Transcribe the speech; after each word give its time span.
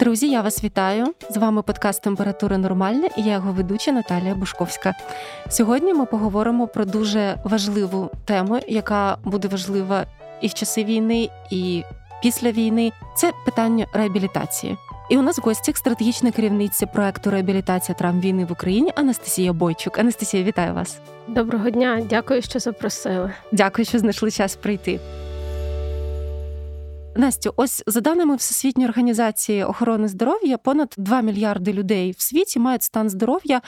Друзі, 0.00 0.30
я 0.30 0.40
вас 0.40 0.64
вітаю. 0.64 1.14
З 1.30 1.36
вами 1.36 1.62
подкаст 1.62 2.02
Температура 2.02 2.58
Нормальна 2.58 3.08
і 3.16 3.22
я 3.22 3.32
його 3.32 3.52
ведуча 3.52 3.92
Наталія 3.92 4.34
Бушковська. 4.34 4.94
Сьогодні 5.48 5.94
ми 5.94 6.06
поговоримо 6.06 6.66
про 6.66 6.84
дуже 6.84 7.36
важливу 7.44 8.10
тему, 8.24 8.60
яка 8.68 9.18
буде 9.24 9.48
важлива 9.48 10.06
і 10.40 10.46
в 10.46 10.54
часи 10.54 10.84
війни, 10.84 11.28
і 11.50 11.82
після 12.22 12.50
війни. 12.50 12.92
Це 13.16 13.32
питання 13.44 13.86
реабілітації. 13.92 14.76
І 15.10 15.18
у 15.18 15.22
нас 15.22 15.38
в 15.38 15.42
гостях 15.42 15.76
стратегічна 15.76 16.30
керівниця 16.30 16.86
проекту 16.86 17.30
реабілітація 17.30 17.94
травм 17.98 18.20
війни 18.20 18.44
в 18.44 18.52
Україні 18.52 18.92
Анастасія 18.96 19.52
Бойчук. 19.52 19.98
Анастасія, 19.98 20.42
вітаю 20.42 20.74
вас. 20.74 20.98
Доброго 21.28 21.70
дня, 21.70 22.02
дякую, 22.10 22.42
що 22.42 22.58
запросили. 22.58 23.32
Дякую, 23.52 23.86
що 23.86 23.98
знайшли 23.98 24.30
час 24.30 24.56
прийти. 24.56 25.00
Настю, 27.20 27.54
ось 27.56 27.82
за 27.86 28.00
даними 28.00 28.36
Всесвітньої 28.36 28.88
організації 28.88 29.64
охорони 29.64 30.08
здоров'я, 30.08 30.58
понад 30.58 30.94
2 30.98 31.20
мільярди 31.20 31.72
людей 31.72 32.14
в 32.18 32.20
світі 32.20 32.58
мають 32.58 32.82
стан 32.82 33.10
здоров'я, 33.10 33.60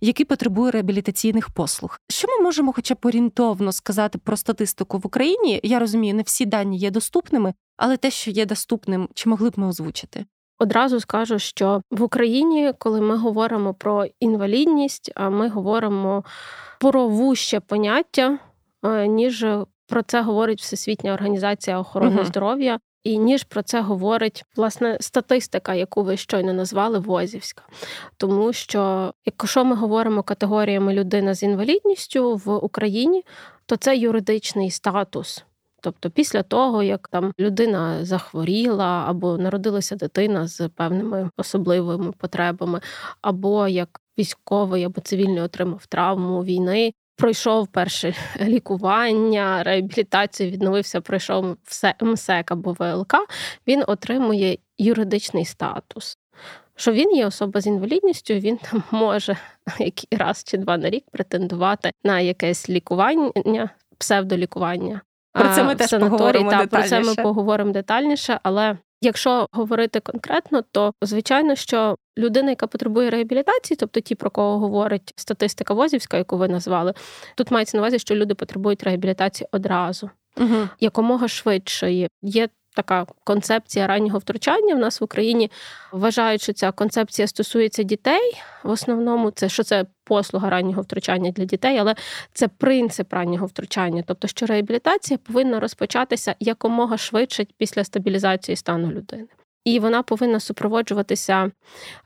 який 0.00 0.26
потребує 0.26 0.70
реабілітаційних 0.70 1.50
послуг. 1.50 1.98
Що 2.08 2.28
ми 2.28 2.44
можемо, 2.44 2.72
хоча 2.72 2.94
б 2.94 2.98
орієнтовно 3.02 3.72
сказати 3.72 4.18
про 4.18 4.36
статистику 4.36 4.98
в 4.98 5.06
Україні? 5.06 5.60
Я 5.62 5.78
розумію, 5.78 6.14
не 6.14 6.22
всі 6.22 6.46
дані 6.46 6.78
є 6.78 6.90
доступними, 6.90 7.54
але 7.76 7.96
те, 7.96 8.10
що 8.10 8.30
є 8.30 8.46
доступним, 8.46 9.08
чи 9.14 9.28
могли 9.28 9.50
б 9.50 9.52
ми 9.56 9.66
озвучити? 9.66 10.26
Одразу 10.58 11.00
скажу, 11.00 11.38
що 11.38 11.82
в 11.90 12.02
Україні, 12.02 12.72
коли 12.78 13.00
ми 13.00 13.16
говоримо 13.16 13.74
про 13.74 14.06
інвалідність, 14.20 15.12
а 15.14 15.30
ми 15.30 15.48
говоримо 15.48 16.24
про 16.80 17.08
вуще 17.08 17.60
поняття, 17.60 18.38
е, 18.84 19.06
ніж 19.06 19.46
про 19.88 20.02
це 20.02 20.22
говорить 20.22 20.60
Всесвітня 20.60 21.12
організація 21.12 21.78
охорони 21.78 22.20
uh-huh. 22.20 22.24
здоров'я, 22.24 22.78
і 23.04 23.18
ніж 23.18 23.44
про 23.44 23.62
це 23.62 23.80
говорить 23.80 24.44
власне 24.56 24.96
статистика, 25.00 25.74
яку 25.74 26.02
ви 26.02 26.16
щойно 26.16 26.52
назвали 26.52 26.98
Возівська. 26.98 27.62
Тому 28.16 28.52
що, 28.52 29.14
якщо 29.26 29.64
ми 29.64 29.76
говоримо 29.76 30.22
категоріями 30.22 30.94
людина 30.94 31.34
з 31.34 31.42
інвалідністю 31.42 32.36
в 32.36 32.56
Україні, 32.56 33.24
то 33.66 33.76
це 33.76 33.96
юридичний 33.96 34.70
статус. 34.70 35.44
Тобто, 35.80 36.10
після 36.10 36.42
того, 36.42 36.82
як 36.82 37.08
там 37.08 37.32
людина 37.40 38.04
захворіла, 38.04 39.04
або 39.08 39.38
народилася 39.38 39.96
дитина 39.96 40.46
з 40.46 40.68
певними 40.68 41.30
особливими 41.36 42.12
потребами, 42.12 42.80
або 43.22 43.68
як 43.68 44.00
військовий 44.18 44.84
або 44.84 45.00
цивільний 45.00 45.40
отримав 45.42 45.86
травму 45.86 46.44
війни, 46.44 46.92
пройшов 47.18 47.66
перше 47.68 48.14
лікування, 48.40 49.62
реабілітацію, 49.62 50.50
відновився, 50.50 51.00
пройшов 51.00 51.56
все 51.64 51.94
МСЕК 52.00 52.52
або 52.52 52.76
ВЛК, 52.78 53.14
він 53.66 53.84
отримує 53.86 54.58
юридичний 54.78 55.44
статус. 55.44 56.18
Що 56.76 56.92
він 56.92 57.16
є 57.16 57.26
особа 57.26 57.60
з 57.60 57.66
інвалідністю, 57.66 58.34
він 58.34 58.56
там 58.56 58.82
може 58.90 59.36
раз 60.10 60.44
чи 60.44 60.58
два 60.58 60.76
на 60.76 60.90
рік 60.90 61.04
претендувати 61.12 61.90
на 62.04 62.20
якесь 62.20 62.70
лікування, 62.70 63.70
псевдолікування. 63.98 65.00
Про 65.32 65.48
це 65.48 65.64
ми 65.64 65.74
теж 65.74 65.90
поговоримо 65.90 66.50
та, 66.50 66.58
детальніше. 66.58 66.96
Про 66.96 67.04
це 67.04 67.10
ми 67.10 67.22
поговоримо 67.22 67.72
детальніше, 67.72 68.40
але 68.42 68.76
Якщо 69.00 69.46
говорити 69.52 70.00
конкретно, 70.00 70.62
то 70.72 70.92
звичайно, 71.02 71.54
що 71.54 71.96
людина, 72.18 72.50
яка 72.50 72.66
потребує 72.66 73.10
реабілітації, 73.10 73.76
тобто 73.80 74.00
ті, 74.00 74.14
про 74.14 74.30
кого 74.30 74.58
говорить 74.58 75.12
статистика 75.16 75.74
Возівська, 75.74 76.16
яку 76.16 76.36
ви 76.36 76.48
назвали, 76.48 76.94
тут 77.34 77.50
мається 77.50 77.76
на 77.76 77.82
увазі, 77.82 77.98
що 77.98 78.14
люди 78.14 78.34
потребують 78.34 78.82
реабілітації 78.82 79.48
одразу, 79.52 80.10
угу. 80.36 80.68
якомога 80.80 81.28
швидшої. 81.28 82.08
Є 82.22 82.48
така 82.74 83.06
концепція 83.24 83.86
раннього 83.86 84.18
втручання 84.18 84.74
в 84.74 84.78
нас 84.78 85.00
в 85.00 85.04
Україні. 85.04 85.50
Вважають, 85.92 86.42
що 86.42 86.52
ця 86.52 86.72
концепція 86.72 87.28
стосується 87.28 87.82
дітей. 87.82 88.32
В 88.62 88.70
основному 88.70 89.30
це 89.30 89.48
що 89.48 89.62
це 89.62 89.84
послуга 90.04 90.50
раннього 90.50 90.82
втручання 90.82 91.30
для 91.30 91.44
дітей, 91.44 91.78
але 91.78 91.94
це 92.32 92.48
принцип 92.48 93.12
раннього 93.12 93.46
втручання, 93.46 94.04
тобто 94.06 94.28
що 94.28 94.46
реабілітація 94.46 95.18
повинна 95.18 95.60
розпочатися 95.60 96.34
якомога 96.40 96.96
швидше 96.96 97.46
після 97.58 97.84
стабілізації 97.84 98.56
стану 98.56 98.90
людини 98.90 99.28
і 99.64 99.78
вона 99.78 100.02
повинна 100.02 100.40
супроводжуватися 100.40 101.50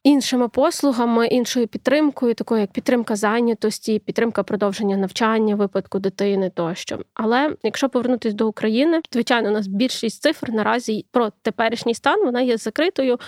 іншими 0.05 0.49
послугами, 0.49 1.27
іншою 1.27 1.67
підтримкою, 1.67 2.35
такою 2.35 2.61
як 2.61 2.73
підтримка 2.73 3.17
зайнятості, 3.17 3.99
підтримка 3.99 4.43
продовження 4.43 4.97
навчання, 4.97 5.55
випадку 5.55 5.99
дитини 5.99 6.51
тощо. 6.51 6.99
Але 7.15 7.57
якщо 7.63 7.89
повернутися 7.89 8.37
до 8.37 8.49
України, 8.49 9.01
звичайно, 9.13 9.49
у 9.49 9.53
нас 9.53 9.67
більшість 9.67 10.23
цифр 10.23 10.51
наразі 10.51 11.07
про 11.11 11.31
теперішній 11.43 11.95
стан 11.95 12.25
вона 12.25 12.41
є 12.41 12.57
закритою 12.57 13.19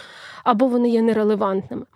або 0.45 0.67
вони 0.67 0.89
є 0.89 1.03
нерелевантними. 1.03 1.87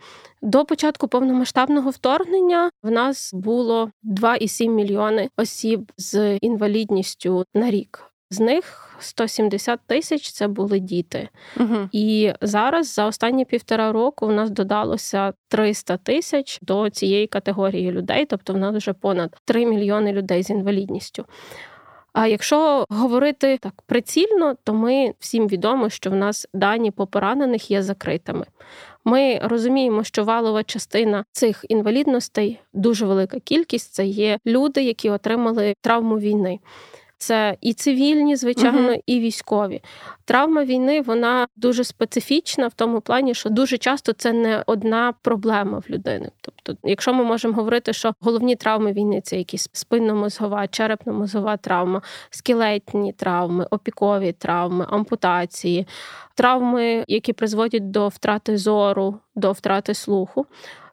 До 0.42 0.64
початку 0.64 1.08
повномасштабного 1.08 1.90
вторгнення 1.90 2.70
в 2.82 2.90
нас 2.90 3.30
було 3.34 3.90
2,7 4.04 4.68
мільйони 4.68 5.30
осіб 5.36 5.92
з 5.96 6.36
інвалідністю 6.36 7.44
на 7.54 7.70
рік. 7.70 8.07
З 8.30 8.40
них 8.40 8.96
170 9.00 9.80
тисяч 9.86 10.32
це 10.32 10.48
були 10.48 10.78
діти. 10.78 11.28
Угу. 11.60 11.88
І 11.92 12.32
зараз 12.40 12.94
за 12.94 13.06
останні 13.06 13.44
півтора 13.44 13.92
року 13.92 14.26
в 14.26 14.32
нас 14.32 14.50
додалося 14.50 15.32
300 15.48 15.96
тисяч 15.96 16.58
до 16.62 16.90
цієї 16.90 17.26
категорії 17.26 17.92
людей, 17.92 18.26
тобто 18.26 18.52
в 18.52 18.56
нас 18.56 18.76
вже 18.76 18.92
понад 18.92 19.36
3 19.44 19.66
мільйони 19.66 20.12
людей 20.12 20.42
з 20.42 20.50
інвалідністю. 20.50 21.24
А 22.12 22.26
якщо 22.26 22.84
говорити 22.88 23.58
так 23.58 23.82
прицільно, 23.86 24.54
то 24.64 24.74
ми 24.74 25.14
всім 25.18 25.48
відомо, 25.48 25.90
що 25.90 26.10
в 26.10 26.14
нас 26.14 26.48
дані 26.54 26.90
по 26.90 27.06
поранених 27.06 27.70
є 27.70 27.82
закритими. 27.82 28.46
Ми 29.04 29.40
розуміємо, 29.42 30.04
що 30.04 30.24
валова 30.24 30.62
частина 30.62 31.24
цих 31.32 31.64
інвалідностей 31.68 32.60
дуже 32.72 33.06
велика 33.06 33.40
кількість 33.40 33.94
це 33.94 34.06
є 34.06 34.38
люди, 34.46 34.82
які 34.82 35.10
отримали 35.10 35.74
травму 35.82 36.18
війни. 36.18 36.58
Це 37.18 37.56
і 37.60 37.74
цивільні, 37.74 38.36
звичайно, 38.36 38.92
uh 38.92 39.02
і 39.06 39.20
військові. 39.20 39.82
Травма 40.24 40.64
війни 40.64 41.00
вона 41.00 41.46
дуже 41.56 41.84
специфічна 41.84 42.66
в 42.66 42.72
тому 42.72 43.00
плані, 43.00 43.34
що 43.34 43.50
дуже 43.50 43.78
часто 43.78 44.12
це 44.12 44.32
не 44.32 44.62
одна 44.66 45.14
проблема 45.22 45.78
в 45.78 45.90
людини. 45.90 46.30
Тобто, 46.40 46.76
якщо 46.84 47.14
ми 47.14 47.24
можемо 47.24 47.54
говорити, 47.54 47.92
що 47.92 48.12
головні 48.20 48.56
травми 48.56 48.92
війни 48.92 49.20
це 49.20 49.38
якісь 49.38 49.68
спинномозгова, 49.72 50.66
черепно-мозгова 50.66 51.58
травма, 51.58 52.02
скелетні 52.30 53.12
травми, 53.12 53.66
опікові 53.70 54.32
травми, 54.32 54.86
ампутації, 54.88 55.86
травми, 56.34 57.04
які 57.08 57.32
призводять 57.32 57.90
до 57.90 58.08
втрати 58.08 58.58
зору, 58.58 59.18
до 59.34 59.52
втрати 59.52 59.94
слуху 59.94 60.46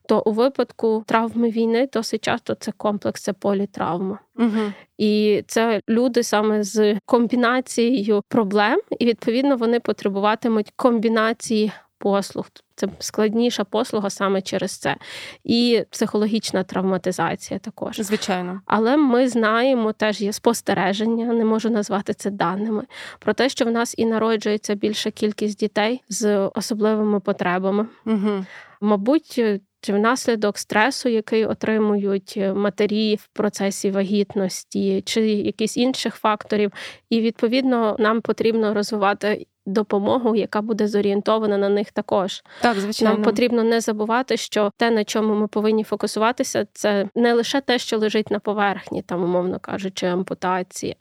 то 0.07 0.23
у 0.25 0.31
випадку 0.31 1.03
травми 1.07 1.49
війни 1.49 1.89
досить 1.93 2.23
часто 2.23 2.55
це 2.55 2.71
комплекс, 2.71 3.21
це 3.21 3.33
політравма. 3.33 4.19
Угу. 4.35 4.71
І 4.97 5.43
це 5.47 5.81
люди 5.89 6.23
саме 6.23 6.63
з 6.63 6.99
комбінацією 7.05 8.21
проблем, 8.27 8.79
і 8.99 9.05
відповідно 9.05 9.57
вони 9.57 9.79
потребуватимуть 9.79 10.71
комбінації 10.75 11.71
послуг. 11.97 12.45
Це 12.75 12.87
складніша 12.99 13.63
послуга 13.63 14.09
саме 14.09 14.41
через 14.41 14.71
це, 14.71 14.95
і 15.43 15.83
психологічна 15.89 16.63
травматизація 16.63 17.59
також. 17.59 17.99
Звичайно. 17.99 18.61
Але 18.65 18.97
ми 18.97 19.27
знаємо, 19.27 19.93
теж 19.93 20.21
є 20.21 20.33
спостереження, 20.33 21.25
не 21.25 21.45
можу 21.45 21.69
назвати 21.69 22.13
це 22.13 22.29
даними, 22.29 22.83
про 23.19 23.33
те, 23.33 23.49
що 23.49 23.65
в 23.65 23.71
нас 23.71 23.95
і 23.97 24.05
народжується 24.05 24.75
більша 24.75 25.11
кількість 25.11 25.59
дітей 25.59 26.01
з 26.09 26.49
особливими 26.55 27.19
потребами. 27.19 27.87
Угу. 28.05 28.45
Мабуть, 28.81 29.41
чи 29.85 29.93
внаслідок 29.93 30.57
стресу, 30.57 31.09
який 31.09 31.45
отримують 31.45 32.33
е, 32.37 32.53
матері 32.53 33.15
в 33.15 33.27
процесі 33.27 33.91
вагітності, 33.91 35.01
чи 35.05 35.21
якісь 35.21 35.77
інших 35.77 36.15
факторів, 36.15 36.71
і 37.09 37.21
відповідно 37.21 37.95
нам 37.99 38.21
потрібно 38.21 38.73
розвивати 38.73 39.45
допомогу, 39.65 40.35
яка 40.35 40.61
буде 40.61 40.87
зорієнтована 40.87 41.57
на 41.57 41.69
них 41.69 41.91
також. 41.91 42.43
Так, 42.61 42.79
звичайно. 42.79 43.13
Нам 43.13 43.23
потрібно 43.23 43.63
не 43.63 43.81
забувати, 43.81 44.37
що 44.37 44.71
те, 44.77 44.91
на 44.91 45.03
чому 45.03 45.35
ми 45.35 45.47
повинні 45.47 45.83
фокусуватися, 45.83 46.67
це 46.73 47.09
не 47.15 47.33
лише 47.33 47.61
те, 47.61 47.79
що 47.79 47.97
лежить 47.97 48.31
на 48.31 48.39
поверхні, 48.39 49.01
там, 49.01 49.23
умовно 49.23 49.59
кажучи, 49.59 50.07
ампутація. 50.07 50.95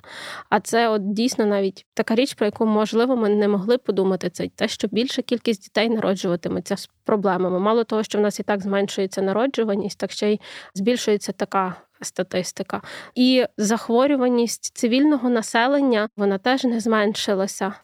А 0.50 0.60
це 0.60 0.88
от 0.88 1.12
дійсно 1.12 1.46
навіть 1.46 1.86
така 1.94 2.14
річ, 2.14 2.34
про 2.34 2.46
яку 2.46 2.66
можливо 2.66 3.16
ми 3.16 3.28
не 3.28 3.48
могли 3.48 3.78
подумати. 3.78 4.30
Це 4.30 4.48
те, 4.48 4.68
що 4.68 4.88
більша 4.88 5.22
кількість 5.22 5.62
дітей 5.62 5.88
народжуватиметься 5.90 6.76
з 6.76 6.90
проблемами. 7.04 7.60
Мало 7.60 7.84
того, 7.84 8.02
що 8.02 8.18
в 8.18 8.20
нас 8.20 8.40
і 8.40 8.42
так 8.42 8.62
зменшується 8.62 9.22
народжуваність, 9.22 9.98
так 9.98 10.10
ще 10.10 10.32
й 10.32 10.40
збільшується 10.74 11.32
така. 11.32 11.76
Статистика 12.00 12.82
і 13.14 13.44
захворюваність 13.56 14.76
цивільного 14.76 15.30
населення 15.30 16.08
вона 16.16 16.38
теж 16.38 16.64
не 16.64 16.80
зменшилася 16.80 17.74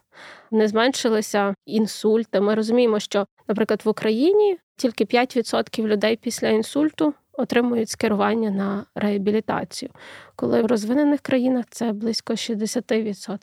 не 0.50 0.68
зменшилися 0.68 1.54
інсульти. 1.66 2.40
Ми 2.40 2.54
розуміємо, 2.54 3.00
що, 3.00 3.26
наприклад, 3.48 3.82
в 3.84 3.88
Україні 3.88 4.58
тільки 4.76 5.04
5% 5.04 5.86
людей 5.86 6.16
після 6.16 6.48
інсульту 6.48 7.14
отримують 7.32 7.90
скерування 7.90 8.50
на 8.50 8.84
реабілітацію, 8.94 9.90
коли 10.36 10.62
в 10.62 10.66
розвинених 10.66 11.20
країнах 11.20 11.64
це 11.70 11.92
близько 11.92 12.32
60%. 12.32 13.38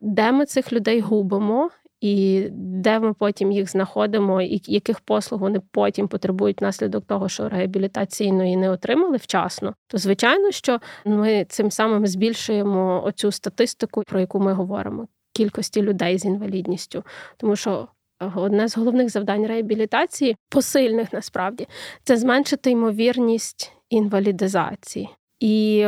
Де 0.00 0.32
ми 0.32 0.46
цих 0.46 0.72
людей 0.72 1.00
губимо? 1.00 1.70
І 2.04 2.48
де 2.52 2.98
ми 3.00 3.14
потім 3.14 3.52
їх 3.52 3.70
знаходимо, 3.70 4.42
і 4.42 4.62
яких 4.66 5.00
послуг 5.00 5.40
вони 5.40 5.60
потім 5.70 6.08
потребують 6.08 6.60
внаслідок 6.60 7.04
того, 7.06 7.28
що 7.28 7.48
реабілітаційної 7.48 8.56
не 8.56 8.70
отримали 8.70 9.16
вчасно, 9.16 9.74
то 9.86 9.98
звичайно, 9.98 10.50
що 10.50 10.80
ми 11.04 11.46
цим 11.48 11.70
самим 11.70 12.06
збільшуємо 12.06 13.04
оцю 13.04 13.32
статистику, 13.32 14.02
про 14.06 14.20
яку 14.20 14.40
ми 14.40 14.52
говоримо, 14.52 15.08
кількості 15.32 15.82
людей 15.82 16.18
з 16.18 16.24
інвалідністю, 16.24 17.04
тому 17.36 17.56
що. 17.56 17.88
Одне 18.34 18.68
з 18.68 18.76
головних 18.76 19.10
завдань 19.10 19.46
реабілітації, 19.46 20.36
посильних 20.48 21.12
насправді, 21.12 21.66
це 22.04 22.16
зменшити 22.16 22.70
ймовірність 22.70 23.72
інвалідизації. 23.90 25.08
І 25.40 25.86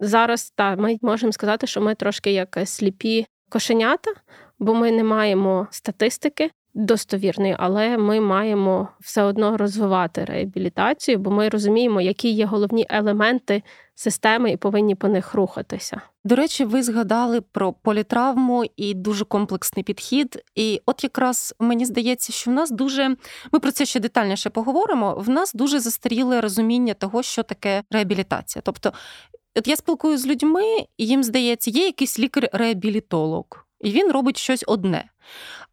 зараз 0.00 0.50
та 0.50 0.76
ми 0.76 0.98
можемо 1.02 1.32
сказати, 1.32 1.66
що 1.66 1.80
ми 1.80 1.94
трошки 1.94 2.32
як 2.32 2.58
сліпі 2.64 3.26
кошенята, 3.48 4.10
бо 4.58 4.74
ми 4.74 4.92
не 4.92 5.04
маємо 5.04 5.66
статистики 5.70 6.50
достовірної, 6.74 7.56
але 7.58 7.98
ми 7.98 8.20
маємо 8.20 8.88
все 9.00 9.22
одно 9.22 9.56
розвивати 9.56 10.24
реабілітацію, 10.24 11.18
бо 11.18 11.30
ми 11.30 11.48
розуміємо, 11.48 12.00
які 12.00 12.30
є 12.30 12.46
головні 12.46 12.86
елементи 12.90 13.62
системи 13.94 14.50
і 14.50 14.56
повинні 14.56 14.94
по 14.94 15.08
них 15.08 15.34
рухатися. 15.34 16.00
До 16.24 16.36
речі, 16.36 16.64
ви 16.64 16.82
згадали 16.82 17.40
про 17.40 17.72
політравму 17.72 18.64
і 18.76 18.94
дуже 18.94 19.24
комплексний 19.24 19.84
підхід. 19.84 20.42
І 20.54 20.80
от 20.86 21.04
якраз 21.04 21.54
мені 21.58 21.84
здається, 21.84 22.32
що 22.32 22.50
в 22.50 22.54
нас 22.54 22.70
дуже 22.70 23.16
ми 23.52 23.58
про 23.58 23.72
це 23.72 23.86
ще 23.86 24.00
детальніше 24.00 24.50
поговоримо. 24.50 25.14
В 25.14 25.28
нас 25.28 25.54
дуже 25.54 25.80
застаріле 25.80 26.40
розуміння 26.40 26.94
того, 26.94 27.22
що 27.22 27.42
таке 27.42 27.82
реабілітація. 27.90 28.62
Тобто, 28.64 28.92
от 29.56 29.68
я 29.68 29.76
спілкуюся 29.76 30.22
з 30.22 30.26
людьми, 30.26 30.64
і 30.96 31.06
їм 31.06 31.24
здається, 31.24 31.70
є 31.70 31.86
якийсь 31.86 32.18
лікар-реабілітолог 32.18 33.67
і 33.80 33.90
він 33.90 34.12
робить 34.12 34.36
щось 34.36 34.64
одне. 34.66 35.04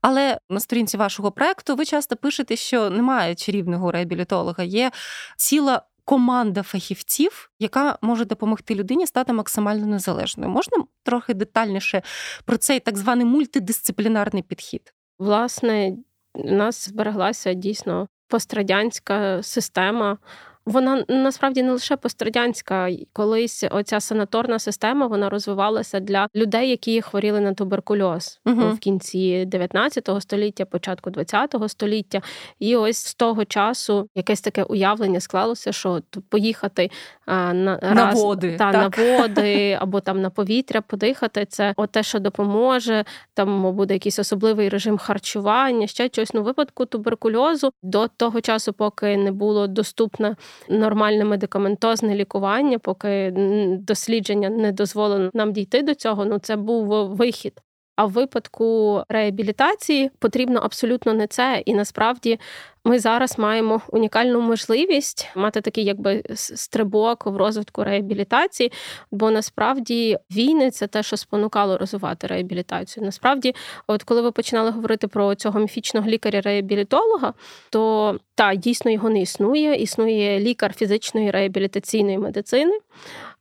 Але 0.02 0.38
на 0.50 0.60
сторінці 0.60 0.98
вашого 0.98 1.32
проекту 1.32 1.76
ви 1.76 1.86
часто 1.86 2.16
пишете, 2.16 2.56
що 2.56 2.90
немає 2.90 3.36
чарівного 3.36 3.92
реабілітолога, 3.92 4.64
є 4.64 4.92
ціла. 5.38 5.82
Команда 6.08 6.64
фахівців, 6.64 7.52
яка 7.60 7.98
може 8.02 8.26
допомогти 8.26 8.76
людині 8.76 9.08
стати 9.08 9.34
максимально 9.34 9.86
незалежною. 9.86 10.50
Можна 10.50 10.84
трохи 11.04 11.34
детальніше 11.34 12.02
про 12.46 12.58
цей 12.58 12.80
так 12.80 12.98
званий 12.98 13.26
мультидисциплінарний 13.26 14.44
підхід? 14.44 14.94
Власне, 15.20 15.92
у 16.34 16.52
нас 16.52 16.90
збереглася 16.90 17.54
дійсно 17.54 18.08
пострадянська 18.28 19.44
система 19.44 20.18
вона 20.66 21.06
насправді 21.10 21.64
не 21.64 21.72
лише 21.72 21.96
пострадянська. 21.96 22.90
Колись 23.14 23.66
оця 23.72 24.00
санаторна 24.00 24.60
система 24.60 25.08
вона 25.08 25.30
розвивалася 25.30 26.00
для 26.00 26.28
людей, 26.36 26.70
які 26.70 27.02
хворіли 27.02 27.40
на 27.40 27.54
туберкульоз 27.54 28.40
uh 28.46 28.74
в 28.74 28.80
кінці 28.80 29.46
19 29.46 30.10
століття, 30.20 30.66
початку 30.66 31.10
20 31.10 31.56
століття. 31.68 32.22
І 32.60 32.76
ось 32.76 32.98
з 32.98 33.16
того 33.16 33.46
часу 33.46 34.10
якесь 34.16 34.42
таке 34.42 34.64
уявлення 34.64 35.20
склалося, 35.20 35.72
що 35.72 36.02
поїхати 36.30 36.92
а, 37.26 37.54
на 37.54 37.80
на 37.82 38.14
води 38.14 38.56
та 38.58 38.72
так. 38.72 38.98
на 38.98 39.18
води 39.18 39.78
або 39.82 40.00
там 40.00 40.22
на 40.22 40.30
повітря 40.30 40.82
подихати. 40.82 41.46
Це 41.46 41.74
от 41.78 41.92
те, 41.92 42.04
що 42.04 42.20
допоможе. 42.20 43.06
Там 43.34 43.76
буде 43.76 43.94
якийсь 43.94 44.20
особливий 44.20 44.70
режим 44.70 44.98
харчування, 44.98 45.88
ще 45.88 46.08
щось. 46.08 46.34
Ну, 46.34 46.44
випадку 46.44 46.86
туберкульозу 46.86 47.72
до 47.84 48.08
того 48.08 48.42
часу, 48.42 48.74
поки 48.74 49.18
не 49.18 49.32
було 49.32 49.68
доступна 49.68 50.36
нормальне 50.70 51.26
медикаментозне 51.26 52.16
лікування, 52.16 52.80
поки 52.80 53.34
дослідження 53.80 54.50
не 54.50 54.72
дозволено 54.72 55.32
нам 55.34 55.54
дійти 55.54 55.82
до 55.82 55.96
цього. 55.96 56.26
Ну 56.26 56.40
це 56.40 56.56
був 56.56 57.16
вихід. 57.16 57.62
А 57.96 58.06
в 58.06 58.12
випадку 58.12 59.04
реабілітації 59.10 60.12
потрібно 60.20 60.60
абсолютно 60.60 61.14
не 61.14 61.28
це. 61.28 61.64
І 61.66 61.74
насправді 61.74 62.40
ми 62.86 63.00
зараз 63.00 63.40
маємо 63.40 63.82
унікальну 63.90 64.42
можливість 64.42 65.30
мати 65.36 65.62
такий, 65.62 65.84
якби 65.84 66.24
стрибок 66.34 67.26
в 67.26 67.38
розвитку 67.38 67.84
реабілітації, 67.84 68.72
бо 69.12 69.32
насправді 69.32 70.18
війни 70.32 70.72
це 70.72 70.88
те, 70.88 71.04
що 71.04 71.18
спонукало 71.18 71.78
розвивати 71.78 72.28
реабілітацію. 72.28 73.06
Насправді, 73.06 73.56
от 73.88 74.04
коли 74.04 74.22
ви 74.22 74.32
починали 74.32 74.70
говорити 74.70 75.08
про 75.08 75.36
цього 75.36 75.60
міфічного 75.60 76.10
лікаря-реабілітолога, 76.10 77.34
то 77.70 78.16
та 78.36 78.56
дійсно 78.56 78.92
його 78.92 79.10
не 79.10 79.22
існує. 79.22 79.76
Існує 79.76 80.40
лікар 80.40 80.74
фізичної 80.74 81.32
реабілітаційної 81.32 82.18
медицини. 82.18 82.80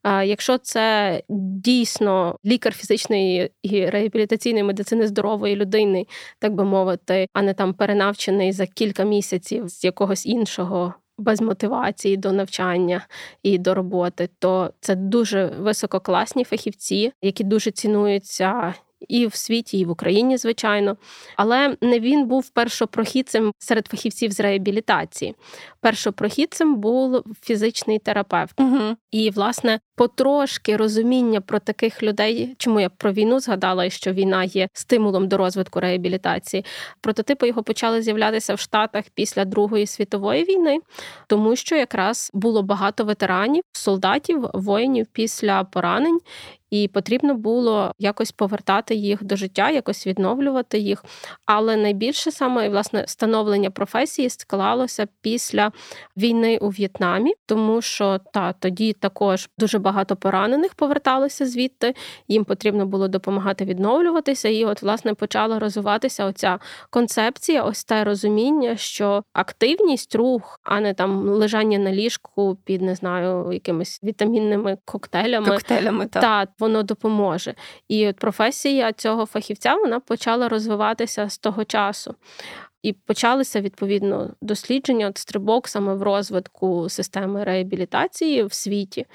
Якщо 0.05 0.59
це 0.59 1.23
дійсно 1.29 2.39
лікар 2.45 2.75
фізичної 2.75 3.51
і 3.63 3.87
реабілітаційної 3.87 4.65
медицини 4.65 5.07
здорової 5.07 5.57
людини, 5.57 6.07
так 6.39 6.55
би 6.55 6.65
мовити, 6.65 7.27
а 7.33 7.43
не 7.43 7.55
там 7.55 7.75
перенавчений 7.75 8.53
за 8.53 8.67
кілька 8.67 9.05
місяців 9.05 9.69
з 9.69 9.85
якогось 9.85 10.27
іншого. 10.27 10.95
Без 11.19 11.41
мотивації 11.41 12.17
до 12.17 12.33
навчання 12.33 13.07
і 13.43 13.59
до 13.59 13.75
роботи, 13.75 14.29
то 14.39 14.73
це 14.81 14.95
дуже 14.95 15.47
висококласні 15.47 16.45
фахівці, 16.45 17.13
які 17.23 17.45
дуже 17.45 17.71
цінуються 17.71 18.75
і 19.09 19.27
в 19.27 19.35
світі, 19.35 19.79
і 19.79 19.85
в 19.85 19.91
Україні, 19.91 20.37
звичайно. 20.37 20.97
Але 21.37 21.77
не 21.81 22.01
він 22.01 22.27
був 22.27 22.49
першопрохідцем 22.49 23.53
серед 23.59 23.87
фахівців 23.87 24.33
з 24.33 24.41
реабілітації. 24.41 25.35
Першопрохідцем 25.81 26.77
був 26.77 27.23
фізичний 27.43 27.99
терапевт. 27.99 28.61
Угу. 28.61 28.97
І, 29.11 29.31
власне, 29.31 29.81
потрошки 29.97 30.77
розуміння 30.77 31.41
про 31.41 31.59
таких 31.59 32.03
людей, 32.03 32.55
чому 32.59 32.81
я 32.81 32.89
про 32.89 33.13
війну 33.13 33.41
згадала, 33.41 33.85
і 33.85 33.91
що 33.91 34.13
війна 34.13 34.45
є 34.45 34.69
стимулом 34.73 35.29
до 35.29 35.37
розвитку 35.37 35.81
реабілітації. 35.81 36.65
Прототипи 37.01 37.49
його 37.49 37.63
почали 37.63 38.03
з'являтися 38.03 38.55
в 38.55 38.59
Штатах 38.59 39.05
після 39.15 39.45
Другої 39.45 39.87
світової 39.87 40.45
війни, 40.45 40.79
тому 41.27 41.57
що 41.57 41.77
якраз 41.77 42.31
було 42.35 42.63
багато 42.63 43.05
ветеранів, 43.05 43.63
солдатів, 43.73 44.47
воїнів 44.55 45.07
після 45.13 45.65
поранень 45.65 46.21
і 46.75 46.89
потрібно 46.89 47.35
було 47.35 47.93
якось 47.99 48.33
повертати 48.33 48.95
їх 48.95 49.25
до 49.25 49.37
життя, 49.37 49.71
якось 49.71 50.07
відновлювати 50.07 50.79
їх. 50.79 51.05
Але 51.47 51.77
найбільше 51.77 52.31
саме 52.31 52.69
власне 52.69 53.05
становлення 53.07 53.71
професії 53.71 54.31
склалося 54.31 55.07
після 55.21 55.73
війни 56.17 56.59
у 56.59 56.69
В'єтнамі, 56.69 57.35
тому 57.47 57.83
що 57.83 58.21
та 58.33 58.53
тоді 58.53 58.93
також 58.93 59.49
дуже 59.59 59.79
багато 59.79 60.17
поранених 60.17 60.75
поверталося 60.75 61.47
звідти. 61.47 61.95
Їм 62.29 62.45
потрібно 62.45 62.87
було 62.87 63.09
допомагати 63.09 63.65
відновлюватися. 63.65 64.49
І, 64.49 64.65
от, 64.65 64.83
власне, 64.83 65.15
почала 65.15 65.59
розвиватися 65.59 66.25
оця 66.25 66.59
концепція, 66.91 67.63
ось 67.63 67.85
те 67.85 68.05
розуміння, 68.05 68.77
що 68.77 69.23
активність, 69.33 70.15
рух, 70.15 70.61
а 70.65 70.81
не 70.81 70.95
там 70.95 71.29
лежання 71.29 71.79
на 71.79 71.93
ліжку 71.93 72.59
під 72.65 72.83
не 72.83 72.95
знаю 72.95 73.53
якимись 73.53 74.01
вітамінними 74.05 74.79
коктейлями. 74.85 75.49
Коктейлями, 75.49 76.07
так. 76.07 76.23
Та, 76.23 76.64
воно 76.65 76.83
допоможе. 76.83 77.55
І 77.89 78.09
от 78.09 78.17
професія 78.17 78.93
цього 78.93 79.27
фахівця 79.27 79.75
вона 79.75 80.01
почала 80.01 80.49
розвиватися 80.49 81.29
з 81.29 81.39
того 81.39 81.65
часу. 81.65 82.15
І 82.83 82.93
почалися 82.93 83.61
відповідно 83.61 84.31
дослідження 84.41 85.09
от 85.09 85.19
стрибок 85.19 85.69
саме 85.69 85.95
в 85.95 86.03
розвитку 86.03 86.89
системи 86.89 87.45
реабілітації 87.45 88.45
в 88.45 88.53
світі, 88.53 89.07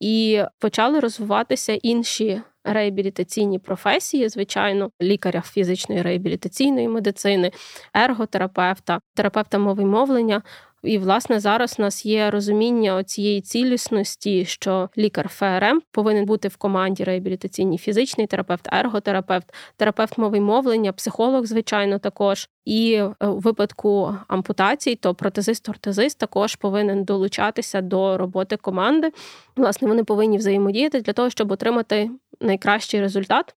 і 0.00 0.42
почали 0.58 1.00
розвиватися 1.00 1.72
інші 1.72 2.42
реабілітаційні 2.64 3.58
професії, 3.58 4.28
звичайно, 4.28 4.90
лікаря 5.02 5.42
фізичної 5.46 6.02
реабілітаційної 6.02 6.88
медицини, 6.88 7.52
ерготерапевта, 7.94 9.00
терапевта 9.14 9.58
мови 9.58 9.84
мовлення. 9.84 10.42
І, 10.82 10.98
власне, 10.98 11.40
зараз 11.40 11.76
у 11.78 11.82
нас 11.82 12.06
є 12.06 12.30
розуміння 12.30 13.04
цієї 13.04 13.40
цілісності, 13.40 14.44
що 14.44 14.88
лікар 14.98 15.28
ФРМ 15.28 15.82
повинен 15.90 16.24
бути 16.24 16.48
в 16.48 16.56
команді 16.56 17.04
реабілітаційній 17.04 17.78
фізичний 17.78 18.26
терапевт, 18.26 18.68
ерготерапевт, 18.72 19.54
терапевт 19.76 20.18
мови 20.18 20.40
мовлення, 20.40 20.92
психолог, 20.92 21.46
звичайно, 21.46 21.98
також. 21.98 22.48
І 22.64 22.92
е, 22.92 23.26
у 23.26 23.38
випадку 23.38 24.14
ампутацій, 24.28 24.94
то 24.94 25.12
протезист-ортезист 25.12 26.18
також 26.18 26.54
повинен 26.54 27.04
долучатися 27.04 27.80
до 27.80 28.18
роботи 28.18 28.56
команди. 28.56 29.12
Власне, 29.56 29.88
вони 29.88 30.04
повинні 30.04 30.38
взаємодіяти 30.38 31.00
для 31.00 31.12
того, 31.12 31.30
щоб 31.30 31.52
отримати 31.52 32.10
найкращий 32.40 33.00
результат. 33.00 33.54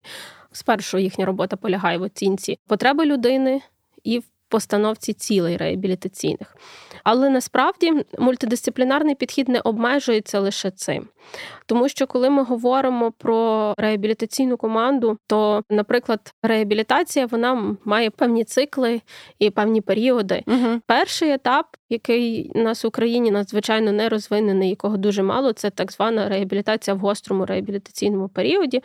Спершу 0.52 0.98
їхня 0.98 1.24
робота 1.24 1.56
полягає 1.56 1.98
в 1.98 2.02
оцінці 2.02 2.58
потреби 2.66 3.04
людини 3.04 3.60
і 4.04 4.18
в 4.18 4.24
постановці 4.48 5.12
цілей 5.12 5.56
реабілітаційних. 5.56 6.56
Але 7.04 7.30
насправді 7.30 7.92
мультидисциплінарний 8.18 9.14
підхід 9.14 9.48
не 9.48 9.60
обмежується 9.60 10.40
лише 10.40 10.70
цим. 10.70 11.08
Тому 11.66 11.88
що 11.88 12.06
коли 12.06 12.30
ми 12.30 12.42
говоримо 12.42 13.12
про 13.12 13.74
реабілітаційну 13.78 14.56
команду, 14.56 15.18
то, 15.26 15.62
наприклад, 15.70 16.32
реабілітація 16.42 17.26
вона 17.26 17.76
має 17.84 18.10
певні 18.10 18.44
цикли 18.44 19.00
і 19.38 19.50
певні 19.50 19.80
періоди. 19.80 20.42
Угу. 20.46 20.80
Перший 20.86 21.32
етап 21.32 21.66
який 21.90 22.50
у 22.54 22.62
нас 22.62 22.84
в 22.84 22.86
Україні 22.86 23.30
надзвичайно 23.30 23.92
не 23.92 24.08
розвинений, 24.08 24.70
якого 24.70 24.96
дуже 24.96 25.22
мало, 25.22 25.52
це 25.52 25.70
так 25.70 25.92
звана 25.92 26.28
реабілітація 26.28 26.94
в 26.94 26.98
гострому 26.98 27.46
реабілітаційному 27.46 28.28
періоді. 28.28 28.82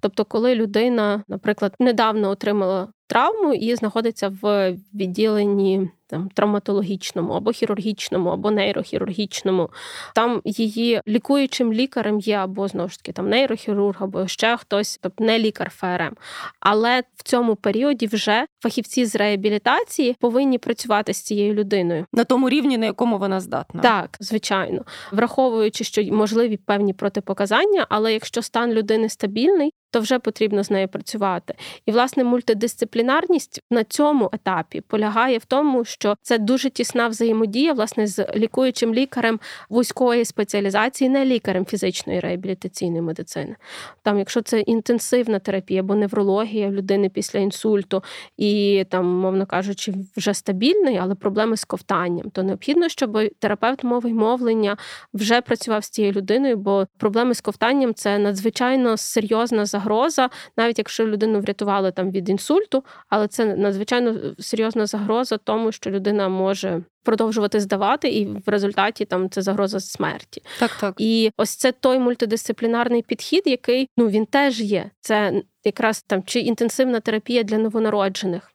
Тобто, 0.00 0.24
коли 0.24 0.54
людина, 0.54 1.24
наприклад, 1.28 1.74
недавно 1.78 2.30
отримала 2.30 2.88
травму 3.06 3.54
і 3.54 3.74
знаходиться 3.74 4.32
в 4.42 4.76
відділенні 4.94 5.90
там 6.06 6.28
травматологічному 6.34 7.32
або 7.32 7.50
хірургічному, 7.50 8.30
або 8.30 8.50
нейрохірургічному. 8.50 9.70
Там 10.14 10.40
її 10.44 11.00
лікуючим 11.08 11.72
лікарем 11.72 12.20
є 12.20 12.36
або 12.36 12.68
знову 12.68 12.88
ж 12.88 12.98
таки 12.98 13.12
там 13.12 13.28
нейрохірург, 13.28 13.96
або 14.02 14.28
ще 14.28 14.56
хтось, 14.56 14.98
тобто 15.02 15.24
не 15.24 15.38
лікар 15.38 15.70
ФРМ. 15.70 16.16
Але 16.60 17.02
в 17.16 17.22
цьому 17.22 17.56
періоді 17.56 18.06
вже 18.06 18.46
фахівці 18.62 19.06
з 19.06 19.16
реабілітації 19.16 20.16
повинні 20.20 20.58
працювати 20.58 21.14
з 21.14 21.22
цією 21.22 21.54
людиною 21.54 22.06
на 22.12 22.24
тому 22.24 22.48
рівні, 22.48 22.78
на 22.78 22.86
якому 22.86 23.18
вона 23.18 23.40
здатна. 23.40 23.82
Так, 23.82 24.16
звичайно, 24.20 24.84
враховуючи, 25.12 25.84
що 25.84 26.02
можливі 26.02 26.56
певні 26.56 26.92
протипоказання, 26.92 27.86
але 27.88 28.12
якщо 28.12 28.42
стан 28.42 28.72
людини 28.72 29.08
стабільний, 29.08 29.72
то 29.94 30.00
вже 30.00 30.18
потрібно 30.18 30.64
з 30.64 30.70
нею 30.70 30.88
працювати. 30.88 31.54
І 31.86 31.92
власне 31.92 32.24
мультидисциплінарність 32.24 33.60
на 33.70 33.84
цьому 33.84 34.30
етапі 34.32 34.80
полягає 34.80 35.38
в 35.38 35.44
тому, 35.44 35.84
що 35.84 36.16
це 36.22 36.38
дуже 36.38 36.70
тісна 36.70 37.08
взаємодія 37.08 37.72
власне 37.72 38.06
з 38.06 38.26
лікуючим 38.36 38.94
лікарем 38.94 39.40
вузької 39.68 40.24
спеціалізації, 40.24 41.10
не 41.10 41.24
лікарем 41.24 41.66
фізичної 41.66 42.20
реабілітаційної 42.20 43.02
медицини. 43.02 43.56
Там, 44.02 44.18
якщо 44.18 44.42
це 44.42 44.60
інтенсивна 44.60 45.38
терапія 45.38 45.80
або 45.80 45.94
неврологія 45.94 46.70
людини 46.70 47.08
після 47.08 47.38
інсульту, 47.38 48.02
і 48.36 48.84
там, 48.90 49.06
мовно 49.06 49.46
кажучи, 49.46 49.94
вже 50.16 50.34
стабільний, 50.34 50.96
але 50.96 51.14
проблеми 51.14 51.56
з 51.56 51.64
ковтанням, 51.64 52.30
то 52.30 52.42
необхідно, 52.42 52.88
щоб 52.88 53.18
терапевт 53.38 53.84
мови 53.84 54.10
й 54.10 54.14
мовлення 54.14 54.76
вже 55.14 55.40
працював 55.40 55.84
з 55.84 55.90
цією 55.90 56.12
людиною, 56.12 56.56
бо 56.56 56.86
проблеми 56.98 57.34
з 57.34 57.40
ковтанням 57.40 57.94
це 57.94 58.18
надзвичайно 58.18 58.96
серйозна 58.96 59.66
загроза 59.66 59.83
загроза, 59.84 60.30
навіть 60.56 60.78
якщо 60.78 61.06
людину 61.06 61.40
врятували 61.40 61.92
там 61.92 62.10
від 62.10 62.28
інсульту, 62.28 62.84
але 63.08 63.28
це 63.28 63.56
надзвичайно 63.56 64.34
серйозна 64.38 64.86
загроза 64.86 65.36
тому, 65.36 65.72
що 65.72 65.90
людина 65.90 66.28
може. 66.28 66.82
Продовжувати 67.04 67.60
здавати, 67.60 68.08
і 68.08 68.26
в 68.26 68.42
результаті 68.46 69.04
там 69.04 69.30
це 69.30 69.42
загроза 69.42 69.80
смерті. 69.80 70.42
Так, 70.58 70.70
так. 70.80 70.94
І 70.98 71.30
ось 71.36 71.56
це 71.56 71.72
той 71.72 71.98
мультидисциплінарний 71.98 73.02
підхід, 73.02 73.42
який 73.46 73.88
ну 73.96 74.08
він 74.08 74.26
теж 74.26 74.60
є. 74.60 74.90
Це 75.00 75.42
якраз 75.64 76.02
там 76.02 76.22
чи 76.22 76.40
інтенсивна 76.40 77.00
терапія 77.00 77.42
для 77.42 77.58
новонароджених. 77.58 78.53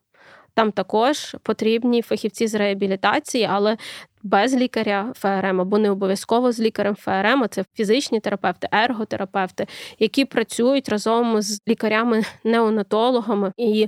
Там 0.60 0.72
також 0.72 1.36
потрібні 1.44 2.02
фахівці 2.02 2.48
з 2.48 2.56
реабілітації, 2.56 3.48
але 3.52 3.78
без 4.24 4.56
лікаря 4.56 5.14
ФРМ 5.16 5.62
або 5.62 5.78
не 5.78 5.92
обов'язково 5.92 6.52
з 6.52 6.60
лікарем 6.60 6.96
ФРМ, 6.96 7.44
а 7.44 7.48
це 7.48 7.66
фізичні 7.74 8.20
терапевти, 8.20 8.68
ерготерапевти, 8.72 9.68
які 10.00 10.26
працюють 10.26 10.90
разом 10.90 11.42
з 11.42 11.62
лікарями-неонатологами. 11.68 13.52
І 13.58 13.88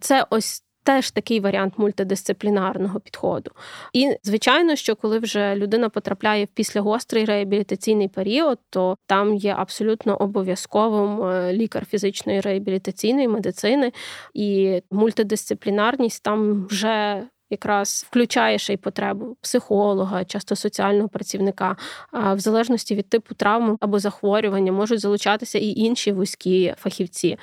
це 0.00 0.26
ось. 0.30 0.62
Теж 0.84 1.10
такий 1.10 1.40
варіант 1.40 1.74
мультидисциплінарного 1.76 3.00
підходу. 3.00 3.50
І, 3.92 4.16
звичайно, 4.22 4.76
що 4.76 4.96
коли 4.96 5.18
вже 5.18 5.54
людина 5.56 5.88
потрапляє 5.88 6.44
в 6.44 6.48
післягострий 6.48 7.24
реабілітаційний 7.24 8.08
період, 8.08 8.58
то 8.70 8.96
там 9.06 9.34
є 9.34 9.54
абсолютно 9.58 10.16
обов'язковим 10.16 11.22
е, 11.22 11.52
лікар 11.52 11.86
фізичної 11.86 12.40
реабілітаційної 12.40 13.28
медицини, 13.28 13.92
і 14.34 14.80
мультидисциплінарність 14.90 16.22
там 16.22 16.66
вже 16.66 17.22
якраз 17.54 18.06
включає 18.10 18.58
ще 18.58 18.72
й 18.72 18.76
потребу 18.76 19.36
психолога, 19.40 20.24
часто 20.24 20.56
соціального 20.56 21.08
працівника. 21.08 21.76
В 22.12 22.38
залежності 22.38 22.94
від 22.94 23.08
типу 23.08 23.34
травми 23.34 23.76
або 23.80 23.98
захворювання 23.98 24.72
можуть 24.72 25.00
залучатися 25.00 25.58
і 25.58 25.68
інші 25.68 26.12
вузькі 26.12 26.74
фахівці. 26.78 27.38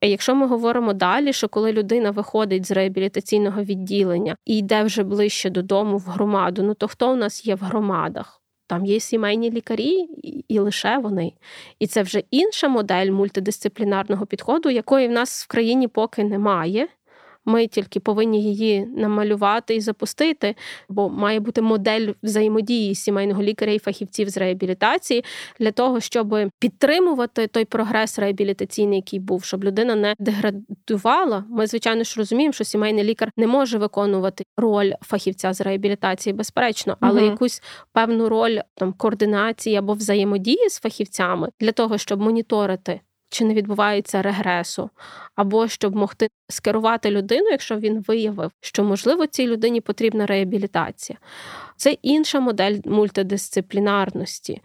Якщо 0.00 0.34
ми 0.34 0.46
говоримо 0.46 0.92
далі, 0.92 1.32
що 1.32 1.48
коли 1.48 1.72
людина 1.72 2.10
виходить 2.10 2.66
з 2.66 2.70
реабілітаційного 2.70 3.62
відділення 3.62 4.36
і 4.44 4.58
йде 4.58 4.82
вже 4.82 5.02
ближче 5.02 5.50
додому 5.50 5.96
в 5.98 6.04
громаду, 6.04 6.62
ну 6.62 6.74
то 6.74 6.88
хто 6.88 7.12
у 7.12 7.16
нас 7.16 7.46
є 7.46 7.54
в 7.54 7.60
громадах? 7.60 8.40
Там 8.66 8.86
є 8.86 9.00
сімейні 9.00 9.50
лікарі, 9.50 10.08
і 10.48 10.58
лише 10.58 10.98
вони. 10.98 11.32
І 11.78 11.86
це 11.86 12.02
вже 12.02 12.22
інша 12.30 12.68
модель 12.68 13.10
мультидисциплінарного 13.10 14.26
підходу, 14.26 14.70
якої 14.70 15.08
в 15.08 15.10
нас 15.10 15.44
в 15.44 15.46
країні 15.46 15.88
поки 15.88 16.24
немає. 16.24 16.88
Ми 17.44 17.66
тільки 17.66 18.00
повинні 18.00 18.42
її 18.42 18.86
намалювати 18.86 19.74
і 19.74 19.80
запустити, 19.80 20.54
бо 20.88 21.08
має 21.08 21.40
бути 21.40 21.62
модель 21.62 22.12
взаємодії 22.22 22.94
сімейного 22.94 23.42
лікаря 23.42 23.72
і 23.72 23.78
фахівців 23.78 24.28
з 24.28 24.36
реабілітації 24.36 25.24
для 25.60 25.72
того, 25.72 26.00
щоб 26.00 26.36
підтримувати 26.58 27.46
той 27.46 27.64
прогрес 27.64 28.18
реабілітаційний, 28.18 28.98
який 28.98 29.18
був, 29.18 29.44
щоб 29.44 29.64
людина 29.64 29.94
не 29.94 30.14
деградувала. 30.18 31.44
Ми, 31.48 31.66
звичайно 31.66 32.04
ж, 32.04 32.14
розуміємо, 32.16 32.52
що 32.52 32.64
сімейний 32.64 33.04
лікар 33.04 33.30
не 33.36 33.46
може 33.46 33.78
виконувати 33.78 34.44
роль 34.56 34.92
фахівця 35.02 35.52
з 35.52 35.60
реабілітації, 35.60 36.32
безперечно, 36.32 36.96
але 37.00 37.20
угу. 37.20 37.30
якусь 37.30 37.62
певну 37.92 38.28
роль 38.28 38.58
там 38.74 38.92
координації 38.92 39.76
або 39.76 39.92
взаємодії 39.92 40.68
з 40.68 40.80
фахівцями 40.80 41.48
для 41.60 41.72
того, 41.72 41.98
щоб 41.98 42.20
моніторити 42.20 43.00
чи 43.34 43.44
не 43.44 43.54
відбувається 43.54 44.22
регресу, 44.22 44.90
або 45.34 45.68
щоб 45.68 45.96
могти 45.96 46.28
скерувати 46.48 47.10
людину, 47.10 47.48
якщо 47.50 47.76
він 47.76 48.00
виявив, 48.08 48.50
що 48.60 48.84
можливо 48.84 49.26
цій 49.26 49.46
людині 49.46 49.80
потрібна 49.80 50.26
реабілітація. 50.26 51.18
Це 51.76 51.92
інша 52.02 52.40
модель 52.40 52.78
мультидисциплінарності. 52.84 54.60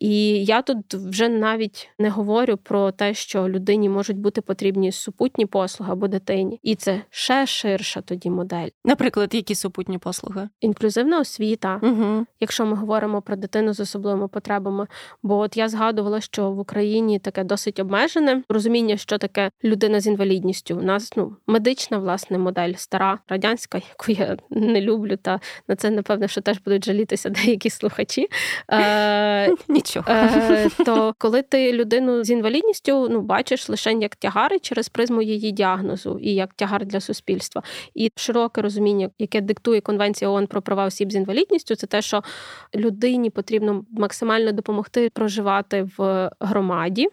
І 0.00 0.44
я 0.44 0.62
тут 0.62 0.94
вже 0.94 1.28
навіть 1.28 1.90
не 1.98 2.10
говорю 2.10 2.56
про 2.56 2.90
те, 2.92 3.14
що 3.14 3.48
людині 3.48 3.88
можуть 3.88 4.18
бути 4.18 4.40
потрібні 4.40 4.92
супутні 4.92 5.46
послуги 5.46 5.92
або 5.92 6.08
дитині, 6.08 6.60
і 6.62 6.74
це 6.74 7.02
ще 7.10 7.46
ширша 7.46 8.00
тоді 8.00 8.30
модель. 8.30 8.68
Наприклад, 8.84 9.34
які 9.34 9.54
супутні 9.54 9.98
послуги? 9.98 10.48
Інклюзивна 10.60 11.20
освіта, 11.20 11.80
угу. 11.82 12.26
якщо 12.40 12.66
ми 12.66 12.76
говоримо 12.76 13.22
про 13.22 13.36
дитину 13.36 13.72
з 13.72 13.80
особливими 13.80 14.28
потребами. 14.28 14.86
Бо 15.22 15.38
от 15.38 15.56
я 15.56 15.68
згадувала, 15.68 16.20
що 16.20 16.50
в 16.50 16.58
Україні 16.58 17.18
таке 17.18 17.44
досить 17.44 17.80
обмежене 17.80 18.42
розуміння, 18.48 18.96
що 18.96 19.18
таке 19.18 19.50
людина 19.64 20.00
з 20.00 20.06
інвалідністю. 20.06 20.76
У 20.76 20.82
нас 20.82 21.12
ну 21.16 21.36
медична 21.46 21.98
власне 21.98 22.38
модель, 22.38 22.72
стара 22.76 23.18
радянська, 23.28 23.80
яку 23.98 24.22
я 24.22 24.36
не 24.50 24.80
люблю, 24.80 25.16
та 25.16 25.40
на 25.68 25.76
це 25.76 25.90
напевно, 25.90 26.28
що 26.28 26.40
теж 26.40 26.58
будуть 26.58 26.84
жалітися 26.84 27.30
деякі 27.30 27.70
слухачі. 27.70 28.28
Е, 28.70 29.54
нічого. 29.88 30.06
Е, 30.08 30.68
То 30.84 31.14
коли 31.18 31.42
ти 31.42 31.72
людину 31.72 32.24
з 32.24 32.30
інвалідністю 32.30 33.08
ну 33.10 33.20
бачиш 33.20 33.68
лише 33.68 33.92
як 33.92 34.16
тягари 34.16 34.58
через 34.58 34.88
призму 34.88 35.22
її 35.22 35.52
діагнозу 35.52 36.18
і 36.22 36.34
як 36.34 36.54
тягар 36.54 36.86
для 36.86 37.00
суспільства, 37.00 37.62
і 37.94 38.12
широке 38.16 38.62
розуміння, 38.62 39.10
яке 39.18 39.40
диктує 39.40 39.80
конвенція 39.80 40.30
ООН 40.30 40.46
про 40.46 40.62
права 40.62 40.84
осіб 40.84 41.12
з 41.12 41.14
інвалідністю, 41.14 41.74
це 41.74 41.86
те, 41.86 42.02
що 42.02 42.22
людині 42.74 43.30
потрібно 43.30 43.84
максимально 43.90 44.52
допомогти 44.52 45.10
проживати 45.10 45.88
в 45.98 46.30
громаді 46.40 47.08